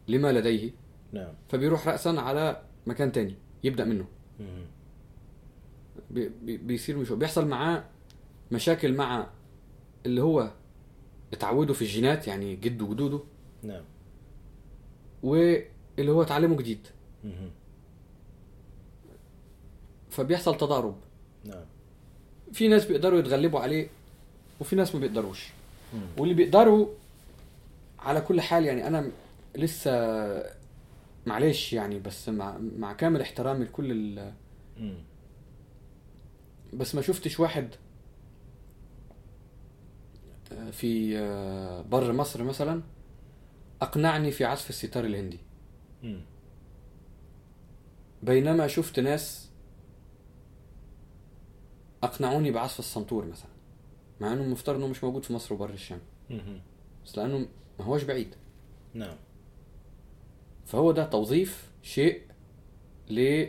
لما 0.09 0.33
لديه 0.33 0.70
نعم 1.12 1.33
فبيروح 1.48 1.88
رأسا 1.88 2.09
على 2.09 2.62
مكان 2.87 3.12
تاني 3.12 3.35
يبدأ 3.64 3.85
منه. 3.85 4.07
بي 6.11 6.28
بي 6.28 6.57
بيصير 6.57 6.96
مش 6.96 7.11
بيحصل 7.11 7.48
معاه 7.48 7.85
مشاكل 8.52 8.92
مع 8.92 9.26
اللي 10.07 10.22
هو 10.22 10.52
اتعوده 11.32 11.74
في 11.74 11.82
الجينات 11.82 12.26
يعني 12.28 12.56
جده 12.56 12.84
وجدوده 12.84 13.20
نعم 13.62 13.82
واللي 15.22 16.10
هو 16.12 16.22
اتعلمه 16.22 16.56
جديد 16.56 16.86
مهم. 17.24 17.50
فبيحصل 20.10 20.56
تضارب 20.56 20.96
نعم 21.44 21.64
في 22.52 22.68
ناس 22.68 22.84
بيقدروا 22.86 23.18
يتغلبوا 23.18 23.60
عليه 23.60 23.88
وفي 24.60 24.76
ناس 24.76 24.94
ما 24.94 25.00
بيقدروش 25.00 25.48
مم. 25.94 26.00
واللي 26.18 26.34
بيقدروا 26.34 26.86
على 27.98 28.20
كل 28.20 28.40
حال 28.40 28.64
يعني 28.64 28.86
أنا 28.86 29.10
لسه 29.56 29.90
معلش 31.26 31.72
يعني 31.72 31.98
بس 31.98 32.28
مع, 32.28 32.58
مع 32.78 32.92
كامل 32.92 33.20
احترامي 33.20 33.64
لكل 33.64 33.90
ال-. 33.92 34.32
بس 36.74 36.94
ما 36.94 37.02
شفتش 37.02 37.40
واحد 37.40 37.68
في 40.72 41.18
آه، 41.18 41.82
بر 41.82 42.12
مصر 42.12 42.42
مثلا 42.44 42.82
أقنعني 43.82 44.30
في 44.30 44.44
عزف 44.44 44.70
الستار 44.70 45.04
الهندي. 45.04 45.38
بينما 48.22 48.66
شفت 48.66 49.00
ناس 49.00 49.50
أقنعوني 52.02 52.50
بعزف 52.50 52.78
السنتور 52.78 53.24
مثلا 53.26 53.50
مع 54.20 54.32
إنه 54.32 54.42
المفترض 54.42 54.76
إنه 54.76 54.87
مش 54.87 55.04
موجود 55.04 55.24
في 55.24 55.32
مصر 55.32 55.54
وبر 55.54 55.70
الشام. 55.70 56.00
بس 57.04 57.18
لأنه 57.18 57.38
ما 57.78 57.84
هوش 57.84 58.02
بعيد 58.02 58.34
نعم 58.94 59.16
فهو 60.66 60.92
ده 60.92 61.04
توظيف 61.04 61.70
شيء 61.82 62.22
ل 63.11 63.46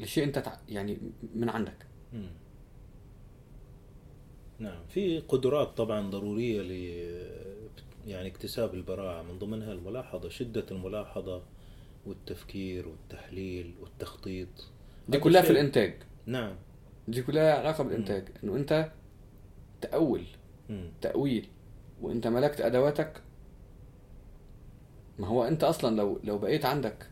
لشيء 0.00 0.24
أنت 0.24 0.38
تع... 0.38 0.56
يعني 0.68 0.98
من 1.34 1.48
عندك. 1.48 1.86
نعم. 4.58 4.78
في 4.88 5.18
قدرات 5.18 5.68
طبعا 5.76 6.10
ضرورية 6.10 6.62
ل 6.62 6.70
يعني 8.06 8.28
اكتساب 8.28 8.74
البراعة. 8.74 9.22
من 9.22 9.38
ضمنها 9.38 9.72
الملاحظة 9.72 10.28
شدة 10.28 10.64
الملاحظة 10.70 11.42
والتفكير 12.06 12.88
والتحليل 12.88 13.74
والتخطيط. 13.80 14.48
دي 15.08 15.18
كلها 15.18 15.42
في 15.42 15.50
الإنتاج. 15.50 15.94
نعم. 16.26 16.56
دي 17.08 17.22
كلها 17.22 17.58
علاقة 17.58 17.84
بالإنتاج. 17.84 18.28
إنه 18.44 18.56
أنت 18.56 18.92
تأول. 19.80 20.22
مم. 20.68 20.90
تأويل. 21.00 21.48
وأنت 22.02 22.26
ملكت 22.26 22.60
أدواتك. 22.60 23.22
ما 25.18 25.26
هو 25.26 25.44
أنت 25.44 25.64
أصلا 25.64 25.96
لو 25.96 26.20
لو 26.24 26.38
بقيت 26.38 26.64
عندك 26.64 27.10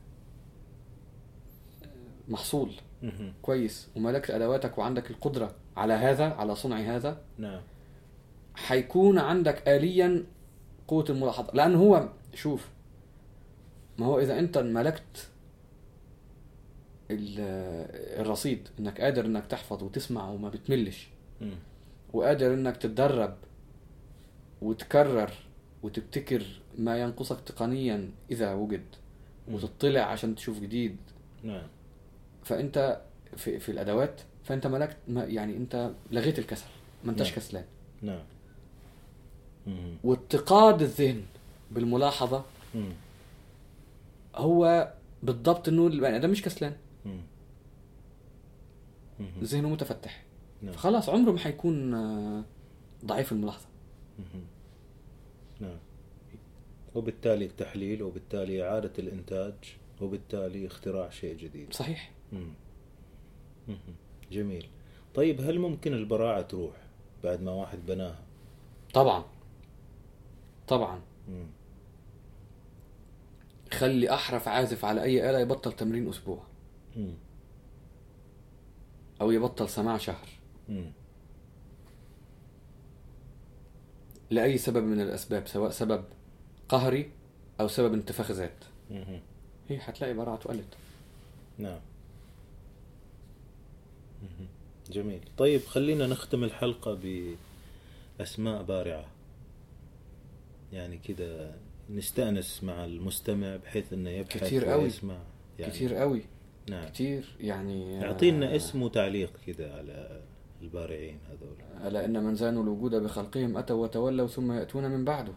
محصول 2.28 2.70
مهم. 3.02 3.32
كويس 3.42 3.88
وملكت 3.96 4.30
أدواتك 4.30 4.78
وعندك 4.78 5.10
القدرة 5.10 5.54
على 5.76 5.92
هذا 5.92 6.24
على 6.24 6.54
صنع 6.54 6.76
هذا. 6.76 7.20
نعم. 7.38 7.60
هيكون 8.66 9.18
عندك 9.18 9.68
آليا 9.68 10.24
قوة 10.88 11.04
الملاحظة. 11.10 11.52
لأن 11.54 11.74
هو 11.74 12.08
شوف 12.34 12.68
ما 13.98 14.06
هو 14.06 14.18
إذا 14.20 14.38
أنت 14.38 14.58
ملكت 14.58 15.28
ال- 17.10 18.20
الرصيد 18.20 18.68
إنك 18.78 19.00
قادر 19.00 19.24
إنك 19.26 19.46
تحفظ 19.46 19.82
وتسمع 19.82 20.28
وما 20.30 20.48
بتملش. 20.48 21.08
وقادر 22.12 22.54
إنك 22.54 22.76
تتدرب 22.76 23.36
وتكرر 24.62 25.30
وتبتكر 25.82 26.42
ما 26.78 26.98
ينقصك 27.00 27.40
تقنيا 27.40 28.10
إذا 28.30 28.52
وجد. 28.54 28.84
وتطلع 29.50 30.00
عشان 30.00 30.34
تشوف 30.34 30.60
جديد. 30.60 30.96
نعم. 31.42 31.66
فأنت 32.44 33.00
في, 33.36 33.58
في 33.58 33.68
الأدوات 33.72 34.20
فانت 34.44 34.66
ملكت 34.66 34.96
ما 35.08 35.24
يعني 35.24 35.56
انت 35.56 35.90
لغيت 36.10 36.38
الكسل 36.38 36.66
ما 37.04 37.10
انتش 37.10 37.26
نعم. 37.28 37.36
كسلان 37.36 37.64
نعم 38.02 38.22
مم. 39.66 39.96
واتقاد 40.04 40.82
الذهن 40.82 41.22
بالملاحظة 41.70 42.44
مم. 42.74 42.92
هو 44.36 44.92
بالضبط 45.22 45.68
انه 45.68 45.86
البني 45.86 46.16
آدم 46.16 46.30
مش 46.30 46.42
كسلان 46.42 46.76
مم. 47.04 47.20
مم. 49.20 49.26
ذهنه 49.42 49.68
متفتح 49.68 50.22
نعم 50.62 50.74
خلاص 50.74 51.08
عمره 51.08 51.32
ما 51.32 51.38
حيكون 51.38 51.94
آه، 51.94 52.44
ضعيف 53.04 53.32
الملاحظة. 53.32 53.66
نعم 55.60 55.76
وبالتالي 56.94 57.44
التحليل 57.44 58.02
وبالتالي 58.02 58.68
إعادة 58.68 58.92
الإنتاج 58.98 59.54
وبالتالي 60.00 60.66
اختراع 60.66 61.10
شيء 61.10 61.36
جديد 61.36 61.72
صحيح 61.72 62.10
مم. 62.32 62.48
مهم. 63.68 63.78
جميل 64.32 64.68
طيب 65.14 65.40
هل 65.40 65.58
ممكن 65.58 65.94
البراعة 65.94 66.42
تروح 66.42 66.76
بعد 67.24 67.42
ما 67.42 67.52
واحد 67.52 67.78
بناها 67.86 68.18
طبعا 68.94 69.24
طبعا 70.68 71.00
مم. 71.28 71.46
خلي 73.72 74.14
أحرف 74.14 74.48
عازف 74.48 74.84
على 74.84 75.02
أي 75.02 75.30
آلة 75.30 75.38
يبطل 75.38 75.72
تمرين 75.72 76.08
أسبوع 76.08 76.42
مم. 76.96 77.14
أو 79.20 79.30
يبطل 79.30 79.68
سماع 79.68 79.96
شهر 79.96 80.28
مم. 80.68 80.92
لأي 84.30 84.58
سبب 84.58 84.82
من 84.84 85.00
الأسباب 85.00 85.46
سواء 85.46 85.70
سبب 85.70 86.04
قهري 86.68 87.10
أو 87.60 87.68
سبب 87.68 87.94
انتفاخ 87.94 88.30
ذات. 88.30 88.64
هي 89.68 89.78
حتلاقي 89.78 90.14
براعته 90.14 90.48
قلت 90.50 90.74
نعم. 91.58 91.80
جميل. 94.90 95.20
طيب 95.38 95.60
خلينا 95.60 96.06
نختم 96.06 96.44
الحلقة 96.44 96.98
بأسماء 98.18 98.62
بارعة. 98.62 99.06
يعني 100.72 100.98
كده 100.98 101.54
نستأنس 101.90 102.64
مع 102.64 102.84
المستمع 102.84 103.56
بحيث 103.56 103.92
إنه 103.92 104.10
يبحث 104.10 104.44
كتير 104.44 104.64
قوي. 104.64 104.82
ويسمع 104.82 105.18
يعني 105.58 105.72
كتير 105.72 105.94
قوي. 105.94 106.22
نعم. 106.70 106.88
كتير 106.88 107.36
يعني 107.40 107.92
يعطينا 107.92 108.52
آه، 108.52 108.56
اسم 108.56 108.82
وتعليق 108.82 109.32
كده 109.46 109.74
على 109.74 110.22
البارعين 110.62 111.18
هذول. 111.28 111.88
ألا 111.88 112.04
إن 112.04 112.24
من 112.24 112.34
زانوا 112.34 112.62
الوجود 112.62 112.94
بخلقهم 112.94 113.56
أتوا 113.56 113.82
وتولوا 113.82 114.26
ثم 114.26 114.52
يأتون 114.52 114.90
من 114.90 115.04
بعده. 115.04 115.32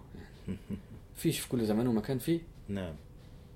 فيش 1.15 1.39
في 1.39 1.49
كل 1.49 1.65
زمان 1.65 1.87
ومكان 1.87 2.17
فيه. 2.17 2.39
نعم. 2.67 2.95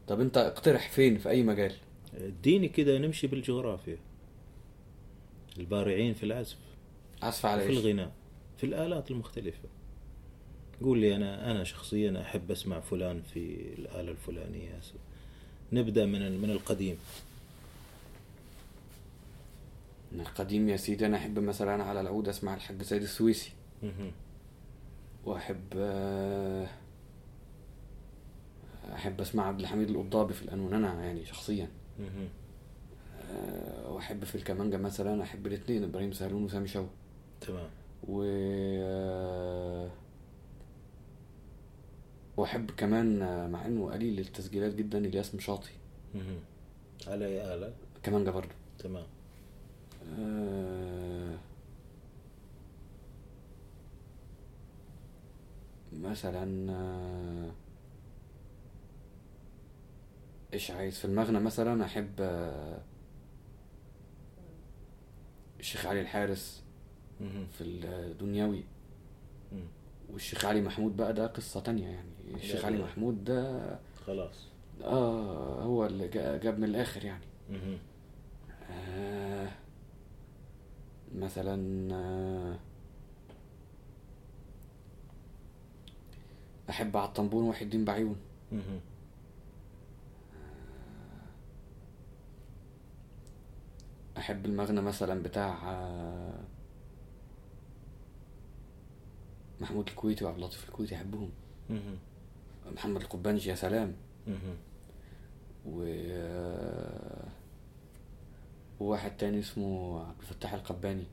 طب 0.07 0.21
أنت 0.21 0.37
اقترح 0.37 0.89
فين؟ 0.89 1.17
في 1.17 1.29
أي 1.29 1.43
مجال؟ 1.43 1.73
اديني 2.13 2.67
كده 2.67 2.97
نمشي 2.97 3.27
بالجغرافيا. 3.27 3.97
البارعين 5.57 6.13
في 6.13 6.23
العزف. 6.23 6.57
عزف 7.21 7.45
على 7.45 7.61
في 7.61 7.69
إيش؟ 7.69 7.77
الغناء 7.77 8.11
في 8.57 8.65
الآلات 8.65 9.11
المختلفة. 9.11 9.69
قول 10.81 10.99
لي 10.99 11.15
أنا 11.15 11.51
أنا 11.51 11.63
شخصيا 11.63 12.21
أحب 12.21 12.51
أسمع 12.51 12.79
فلان 12.79 13.21
في 13.21 13.73
الآلة 13.77 14.11
الفلانية. 14.11 14.79
نبدأ 15.73 16.05
من 16.05 16.41
من 16.41 16.49
القديم. 16.49 16.97
من 20.11 20.19
القديم 20.21 20.69
يا 20.69 20.77
سيدي 20.77 21.05
أنا 21.05 21.17
أحب 21.17 21.39
مثلا 21.39 21.83
على 21.83 22.01
العود 22.01 22.27
أسمع 22.29 22.55
الحاج 22.55 22.81
سيد 22.81 23.01
السويسي. 23.01 23.51
وأحب 25.25 25.63
آه، 25.75 26.67
أحب 28.93 29.21
أسمع 29.21 29.47
عبد 29.47 29.59
الحميد 29.59 29.89
القضابي 29.89 30.33
في 30.33 30.41
القانون 30.41 30.73
أنا 30.73 31.03
يعني 31.03 31.25
شخصيا. 31.25 31.69
آه، 33.31 33.91
وأحب 33.91 34.23
في 34.23 34.35
الكمانجة 34.35 34.77
مثلا 34.77 35.23
أحب 35.23 35.47
الاثنين 35.47 35.83
إبراهيم 35.83 36.11
سهلون 36.11 36.43
وسامي 36.43 36.67
شوقي 36.67 36.87
تمام. 37.41 37.69
و 38.07 38.23
آه، 38.83 39.89
وأحب 42.37 42.71
كمان 42.71 43.21
آه، 43.21 43.47
مع 43.47 43.65
إنه 43.65 43.91
قليل 43.91 44.19
التسجيلات 44.19 44.75
جدا 44.75 44.97
إلياس 44.97 45.35
مشاطي. 45.35 45.69
على 47.07 47.25
أي 47.25 47.53
آلة 47.55 47.73
كمانجة 48.03 48.29
برضو. 48.29 48.53
تمام. 48.79 49.03
آه، 50.19 51.35
مثلا 55.93 56.71
آه، 56.71 57.51
إيش 60.53 60.71
عايز؟ 60.71 60.97
في 60.99 61.05
المغنى 61.05 61.39
مثلا 61.39 61.85
أحب 61.85 62.11
آه، 62.19 62.81
الشيخ 65.61 65.85
علي 65.85 66.01
الحارس. 66.01 66.63
في 67.51 67.61
الدنيوي. 67.63 68.63
والشيخ 70.13 70.45
علي 70.45 70.61
محمود 70.61 70.97
بقى 70.97 71.13
ده 71.13 71.27
قصة 71.27 71.59
تانية 71.59 71.87
يعني 71.87 72.09
الشيخ 72.35 72.65
علي. 72.65 72.77
محمود 72.83 73.23
ده 73.23 73.79
خلاص 74.07 74.47
آه 74.83 75.63
هو 75.63 75.85
اللي 75.85 76.07
جا- 76.07 76.37
جاب 76.37 76.57
من 76.59 76.63
الآخر 76.63 77.05
يعني. 77.05 77.23
آه 78.71 79.49
مثلا 81.15 81.87
آه 81.95 82.59
أحب 86.69 86.97
على 86.97 87.07
الطنبون 87.07 87.43
وحي 87.43 87.65
الدين 87.65 87.85
بعيون 87.85 88.15
مهم. 88.51 88.79
أحب 94.21 94.45
المغنى 94.45 94.81
مثلا 94.81 95.23
بتاع 95.23 95.71
آه 95.71 96.43
محمود 99.61 99.87
الكويتي 99.87 100.25
وعبد 100.25 100.37
اللطيف 100.37 100.69
الكويتي 100.69 100.95
أحبهم. 100.95 101.29
محمد 102.75 103.01
القبانجي 103.01 103.49
يا 103.49 103.55
سلام. 103.55 103.93
و 105.65 105.83
آه، 105.87 107.27
وواحد 108.79 109.17
تاني 109.17 109.39
اسمه 109.39 109.99
عبد 110.07 110.19
الفتاح 110.19 110.53
القباني 110.53 111.03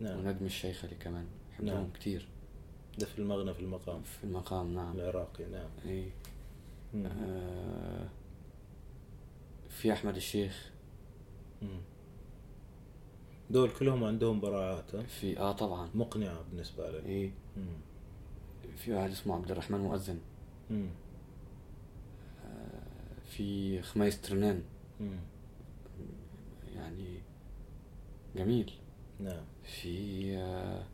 نعم 0.00 0.18
ونجم 0.18 0.46
الشيخلي 0.46 0.94
كمان 0.94 1.26
بحبهم 1.50 1.74
نعم. 1.74 1.90
كتير 1.94 2.28
ده 2.98 3.06
في 3.06 3.18
المغنى 3.18 3.54
في 3.54 3.60
المقام 3.60 4.02
في 4.02 4.24
المقام 4.24 4.74
نعم 4.74 4.96
العراقي 4.96 5.44
نعم 5.44 5.70
مم. 6.94 7.06
آه 7.06 8.08
في 9.68 9.92
أحمد 9.92 10.16
الشيخ 10.16 10.70
مم. 11.62 11.80
دول 13.52 13.70
كلهم 13.70 14.04
عندهم 14.04 14.40
براعات 14.40 14.94
ها؟ 14.94 15.02
في 15.02 15.38
آه 15.38 15.52
طبعا. 15.52 15.88
مقنعة 15.94 16.42
بالنسبة 16.50 16.90
لك. 16.90 17.04
إيه. 17.04 17.30
مم. 17.56 17.76
في 18.76 18.92
واحد 18.92 19.10
اسمه 19.10 19.34
عبد 19.34 19.50
الرحمن 19.50 19.78
مؤذن. 19.80 20.18
مم. 20.70 20.88
في 23.28 23.82
خميس 23.82 24.20
ترنان. 24.20 24.62
مم. 25.00 25.16
يعني 26.74 27.18
جميل. 28.36 28.72
نعم. 29.20 29.44
في 29.62 30.36
آه 30.36 30.84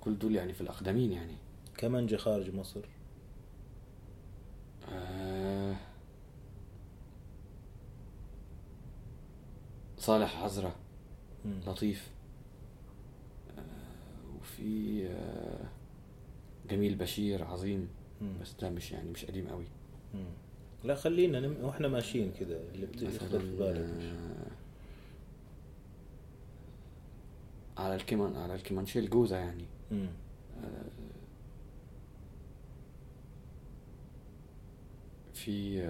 كل 0.00 0.18
دول 0.18 0.34
يعني 0.34 0.52
في 0.52 0.60
الأقدمين 0.60 1.12
يعني. 1.12 1.34
كمانجة 1.76 2.16
خارج 2.16 2.54
مصر. 2.54 2.80
آه 4.92 5.76
صالح 9.98 10.42
عزرة 10.42 10.74
مم. 11.46 11.60
لطيف 11.66 12.10
آه 13.58 13.62
وفي 14.40 15.06
آه 15.06 15.64
جميل 16.70 16.94
بشير 16.94 17.44
عظيم 17.44 17.88
مم. 18.20 18.32
بس 18.42 18.54
ده 18.60 18.70
مش 18.70 18.92
يعني 18.92 19.10
مش 19.10 19.24
قديم 19.24 19.48
قوي 19.48 19.66
مم. 20.14 20.24
لا 20.84 20.94
خلينا 20.94 21.40
نم... 21.40 21.56
وإحنا 21.64 21.88
ماشيين 21.88 22.32
كذا 22.40 22.60
اللي 22.74 22.86
بت- 22.86 23.02
يخطر 23.02 23.40
في 23.40 23.56
بالك 23.56 23.78
آه، 24.00 24.50
على 27.82 27.94
الكمان 27.94 28.36
على 28.36 28.54
الكمانشيه 28.54 29.00
الجوزة 29.00 29.36
يعني 29.36 29.64
مم. 29.90 30.08
في 35.34 35.86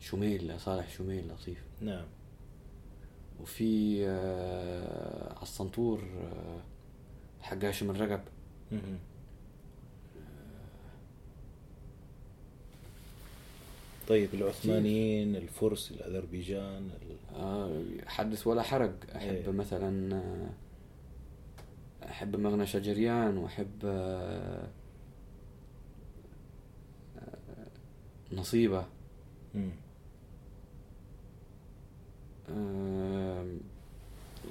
شميل 0.00 0.60
صالح 0.60 0.88
شميل 0.90 1.28
لطيف 1.28 1.64
نعم 1.80 2.04
وفي 3.42 4.00
آه 4.06 5.32
على 5.32 5.42
السنتور 5.42 6.02
آه 6.02 6.60
حق 7.42 7.64
هاشم 7.64 7.90
الرجب. 7.90 8.20
طيب 14.08 14.34
العثمانيين 14.34 15.36
الفرس 15.36 15.90
الأذربيجان 15.90 16.90
ال... 17.02 17.36
آه، 17.36 17.82
حدث 18.06 18.46
ولا 18.46 18.62
حرج. 18.62 18.92
أحب 19.16 19.28
إيه. 19.28 19.50
مثلا 19.50 20.14
آه، 20.16 20.50
أحب 22.08 22.36
مغنى 22.36 22.66
شجريان 22.66 23.36
وأحب 23.36 23.80
آه، 23.84 24.68
نصيبة. 28.32 28.86
مم. 29.54 29.70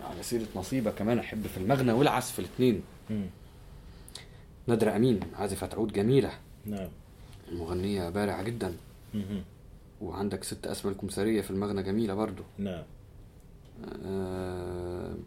على 0.04 0.24
سيرة 0.24 0.47
نصيبة 0.56 0.91
كمان 0.91 1.20
أحب 1.20 1.47
في 1.47 1.58
المغنى 1.58 1.91
والعزف 1.91 2.39
الاثنين 2.39 2.82
مم. 3.10 3.26
نادرة 4.68 4.95
أمين 4.95 5.20
عازفة 5.36 5.70
عود 5.74 5.93
جميلة 5.93 6.32
نعم 6.66 6.89
المغنية 7.52 8.10
بارعة 8.10 8.43
جدا 8.43 8.76
مم. 9.14 9.43
وعندك 10.02 10.43
ست 10.43 10.68
أسماء 10.68 10.93
الكمثرية 10.93 11.41
في 11.41 11.52
المغنى 11.52 11.84
جميلة 11.84 12.14
برضو 12.14 12.43
نعم 12.58 12.84
آم، 14.06 15.18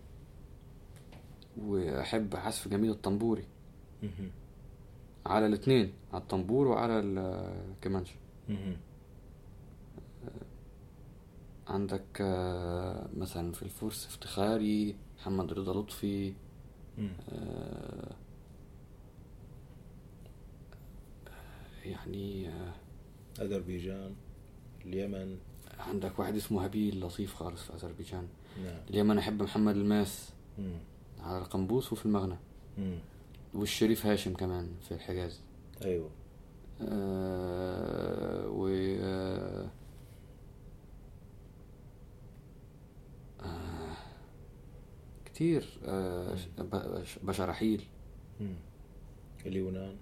وأحب 1.63 2.37
عزف 2.37 2.69
جميل 2.69 2.91
الطنبوري 2.91 3.45
مم. 4.03 4.11
على 5.27 5.47
الاثنين 5.47 5.93
على 6.13 6.23
الطنبور 6.23 6.67
وعلى 6.69 6.99
الكمانش 6.99 8.09
مم. 8.49 8.77
عندك 11.67 12.05
آه، 12.21 13.09
مثلا 13.17 13.53
في 13.53 13.63
الفرس 13.63 14.07
افتخاري 14.07 14.97
محمد 15.19 15.53
رضا 15.53 15.81
لطفي. 15.81 16.33
آه، 17.33 18.15
يعني 21.85 22.49
آه، 22.49 22.73
أذربيجان 23.41 24.15
اليمن 24.87 25.39
عندك 25.79 26.19
واحد 26.19 26.37
اسمه 26.37 26.65
هابيل 26.65 27.01
لطيف 27.01 27.35
خالص 27.35 27.63
في 27.63 27.75
أذربيجان 27.75 28.27
نعم 28.65 28.81
اليمن 28.91 29.19
أحب 29.19 29.43
محمد 29.43 29.77
الماس 29.77 30.31
مم. 30.59 30.79
على 31.21 31.39
القنبوس 31.39 31.93
وفي 31.93 32.07
المغنى 32.07 32.37
مم. 32.79 32.99
والشريف 33.55 34.07
هاشم 34.07 34.35
كمان 34.35 34.69
في 34.89 34.95
الحجاز 34.95 35.41
أيوه 35.85 36.11
آه 36.83 38.49
و 38.49 38.69
آه 39.01 39.71
كتير 45.35 45.65
آه 45.85 46.35
ش- 46.37 46.47
ب- 46.59 47.05
ش- 47.05 47.19
بشرحيل 47.23 47.85
مم. 48.41 48.55
اليونان. 49.47 49.97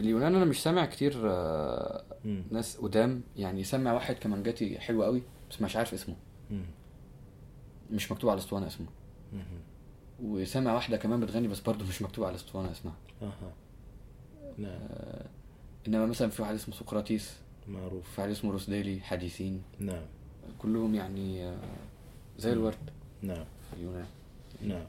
اليونان 0.00 0.34
أنا 0.34 0.44
مش 0.44 0.62
سامع 0.62 0.86
كتير 0.86 1.12
آه. 1.24 2.04
ناس 2.50 2.76
قدام. 2.76 3.22
يعني 3.36 3.64
سامع 3.64 3.92
واحد 3.92 4.14
كمانجاتي 4.14 4.78
حلو 4.78 5.02
قوي 5.04 5.22
بس 5.50 5.62
مش 5.62 5.76
عارف 5.76 5.94
اسمه. 5.94 6.14
مش 7.92 8.12
مكتوب 8.12 8.30
على 8.30 8.38
الاسطوانه 8.38 8.66
اسمه. 8.66 8.86
وسامع 10.22 10.74
واحدة 10.74 10.96
كمان 10.96 11.20
بتغني 11.20 11.48
بس 11.48 11.60
برضه 11.60 11.84
مش 11.84 12.02
مكتوب 12.02 12.24
على 12.24 12.30
الاسطوانه 12.30 12.70
اسمها. 12.70 12.94
أها. 13.22 13.52
نعم. 14.58 14.70
آه 14.90 15.26
إنما 15.88 16.06
مثلا 16.06 16.30
في 16.30 16.42
واحد 16.42 16.54
اسمه 16.54 16.74
سقراطيس 16.74 17.36
معروف. 17.68 18.10
في 18.14 18.20
واحد 18.20 18.30
اسمه 18.30 18.52
روسديلي 18.52 19.00
حديثين. 19.00 19.62
نعم. 19.78 20.02
كلهم 20.58 20.94
يعني 20.94 21.52
زي 22.38 22.52
الورد. 22.52 22.90
نعم. 23.22 23.44
اليونان 23.76 24.06
نعم. 24.66 24.84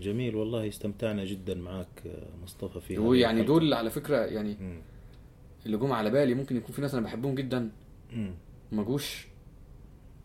جميل 0.00 0.36
والله 0.36 0.68
استمتعنا 0.68 1.24
جدا 1.24 1.54
معك 1.54 2.02
آه، 2.06 2.26
مصطفى 2.44 2.80
في 2.80 2.94
هذه 2.96 3.00
ويعني 3.00 3.40
الحلقة. 3.40 3.58
دول 3.58 3.74
على 3.74 3.90
فكرة 3.90 4.16
يعني 4.16 4.56
مم. 4.60 4.80
اللي 5.66 5.76
جم 5.76 5.92
على 5.92 6.10
بالي 6.10 6.34
ممكن 6.34 6.56
يكون 6.56 6.74
في 6.74 6.80
ناس 6.82 6.94
أنا 6.94 7.02
بحبهم 7.02 7.34
جدا. 7.34 7.70
ما 8.72 8.82
جوش 8.82 9.26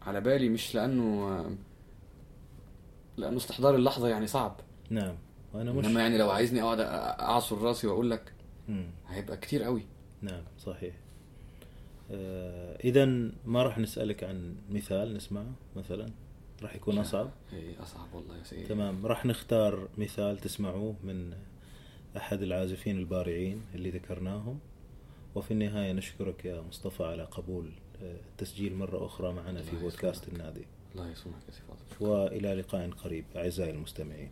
على 0.01 0.21
بالي 0.21 0.49
مش 0.49 0.75
لأنه 0.75 1.39
لأنه 3.17 3.37
استحضار 3.37 3.75
اللحظة 3.75 4.07
يعني 4.07 4.27
صعب. 4.27 4.59
نعم. 4.89 5.15
وأنا 5.53 5.71
مش 5.71 5.85
إنما 5.85 6.01
يعني 6.01 6.17
لو 6.17 6.29
عايزني 6.29 6.61
أقعد 6.61 6.79
أعصر 7.19 7.57
راسي 7.57 7.87
وأقول 7.87 8.11
لك. 8.11 8.33
هيبقى 9.07 9.37
كتير 9.37 9.63
قوي. 9.63 9.81
نعم 10.21 10.43
صحيح. 10.59 10.93
آه 12.11 12.75
إذا 12.83 13.05
ما 13.45 13.63
راح 13.63 13.77
نسألك 13.77 14.23
عن 14.23 14.55
مثال 14.69 15.13
نسمعه 15.13 15.51
مثلا. 15.75 16.09
راح 16.61 16.75
يكون 16.75 16.97
أصعب. 16.97 17.29
إيه 17.53 17.83
أصعب 17.83 18.07
والله 18.13 18.37
يا 18.37 18.43
سيدي. 18.43 18.63
تمام. 18.63 19.05
راح 19.05 19.25
نختار 19.25 19.87
مثال 19.97 20.37
تسمعوه 20.37 20.95
من 21.03 21.33
أحد 22.17 22.41
العازفين 22.41 22.97
البارعين 22.97 23.61
اللي 23.75 23.89
ذكرناهم. 23.89 24.59
وفي 25.35 25.51
النهاية 25.51 25.91
نشكرك 25.91 26.45
يا 26.45 26.61
مصطفى 26.61 27.03
على 27.03 27.23
قبول 27.23 27.71
آه، 28.03 28.17
التسجيل 28.31 28.75
مرة 28.75 29.05
أخرى 29.05 29.33
معنا 29.33 29.61
في 29.61 29.75
بودكاست. 29.75 30.27
النادي. 30.27 30.65
الله 30.95 31.09
يسلمك 31.11 31.35
يا 31.47 31.53
سي 31.53 31.61
فاضل 31.67 32.11
وإلى 32.11 32.53
لقاء 32.53 32.89
قريب 32.89 33.25
أعزائي 33.35 33.71
المستمعين. 33.71 34.29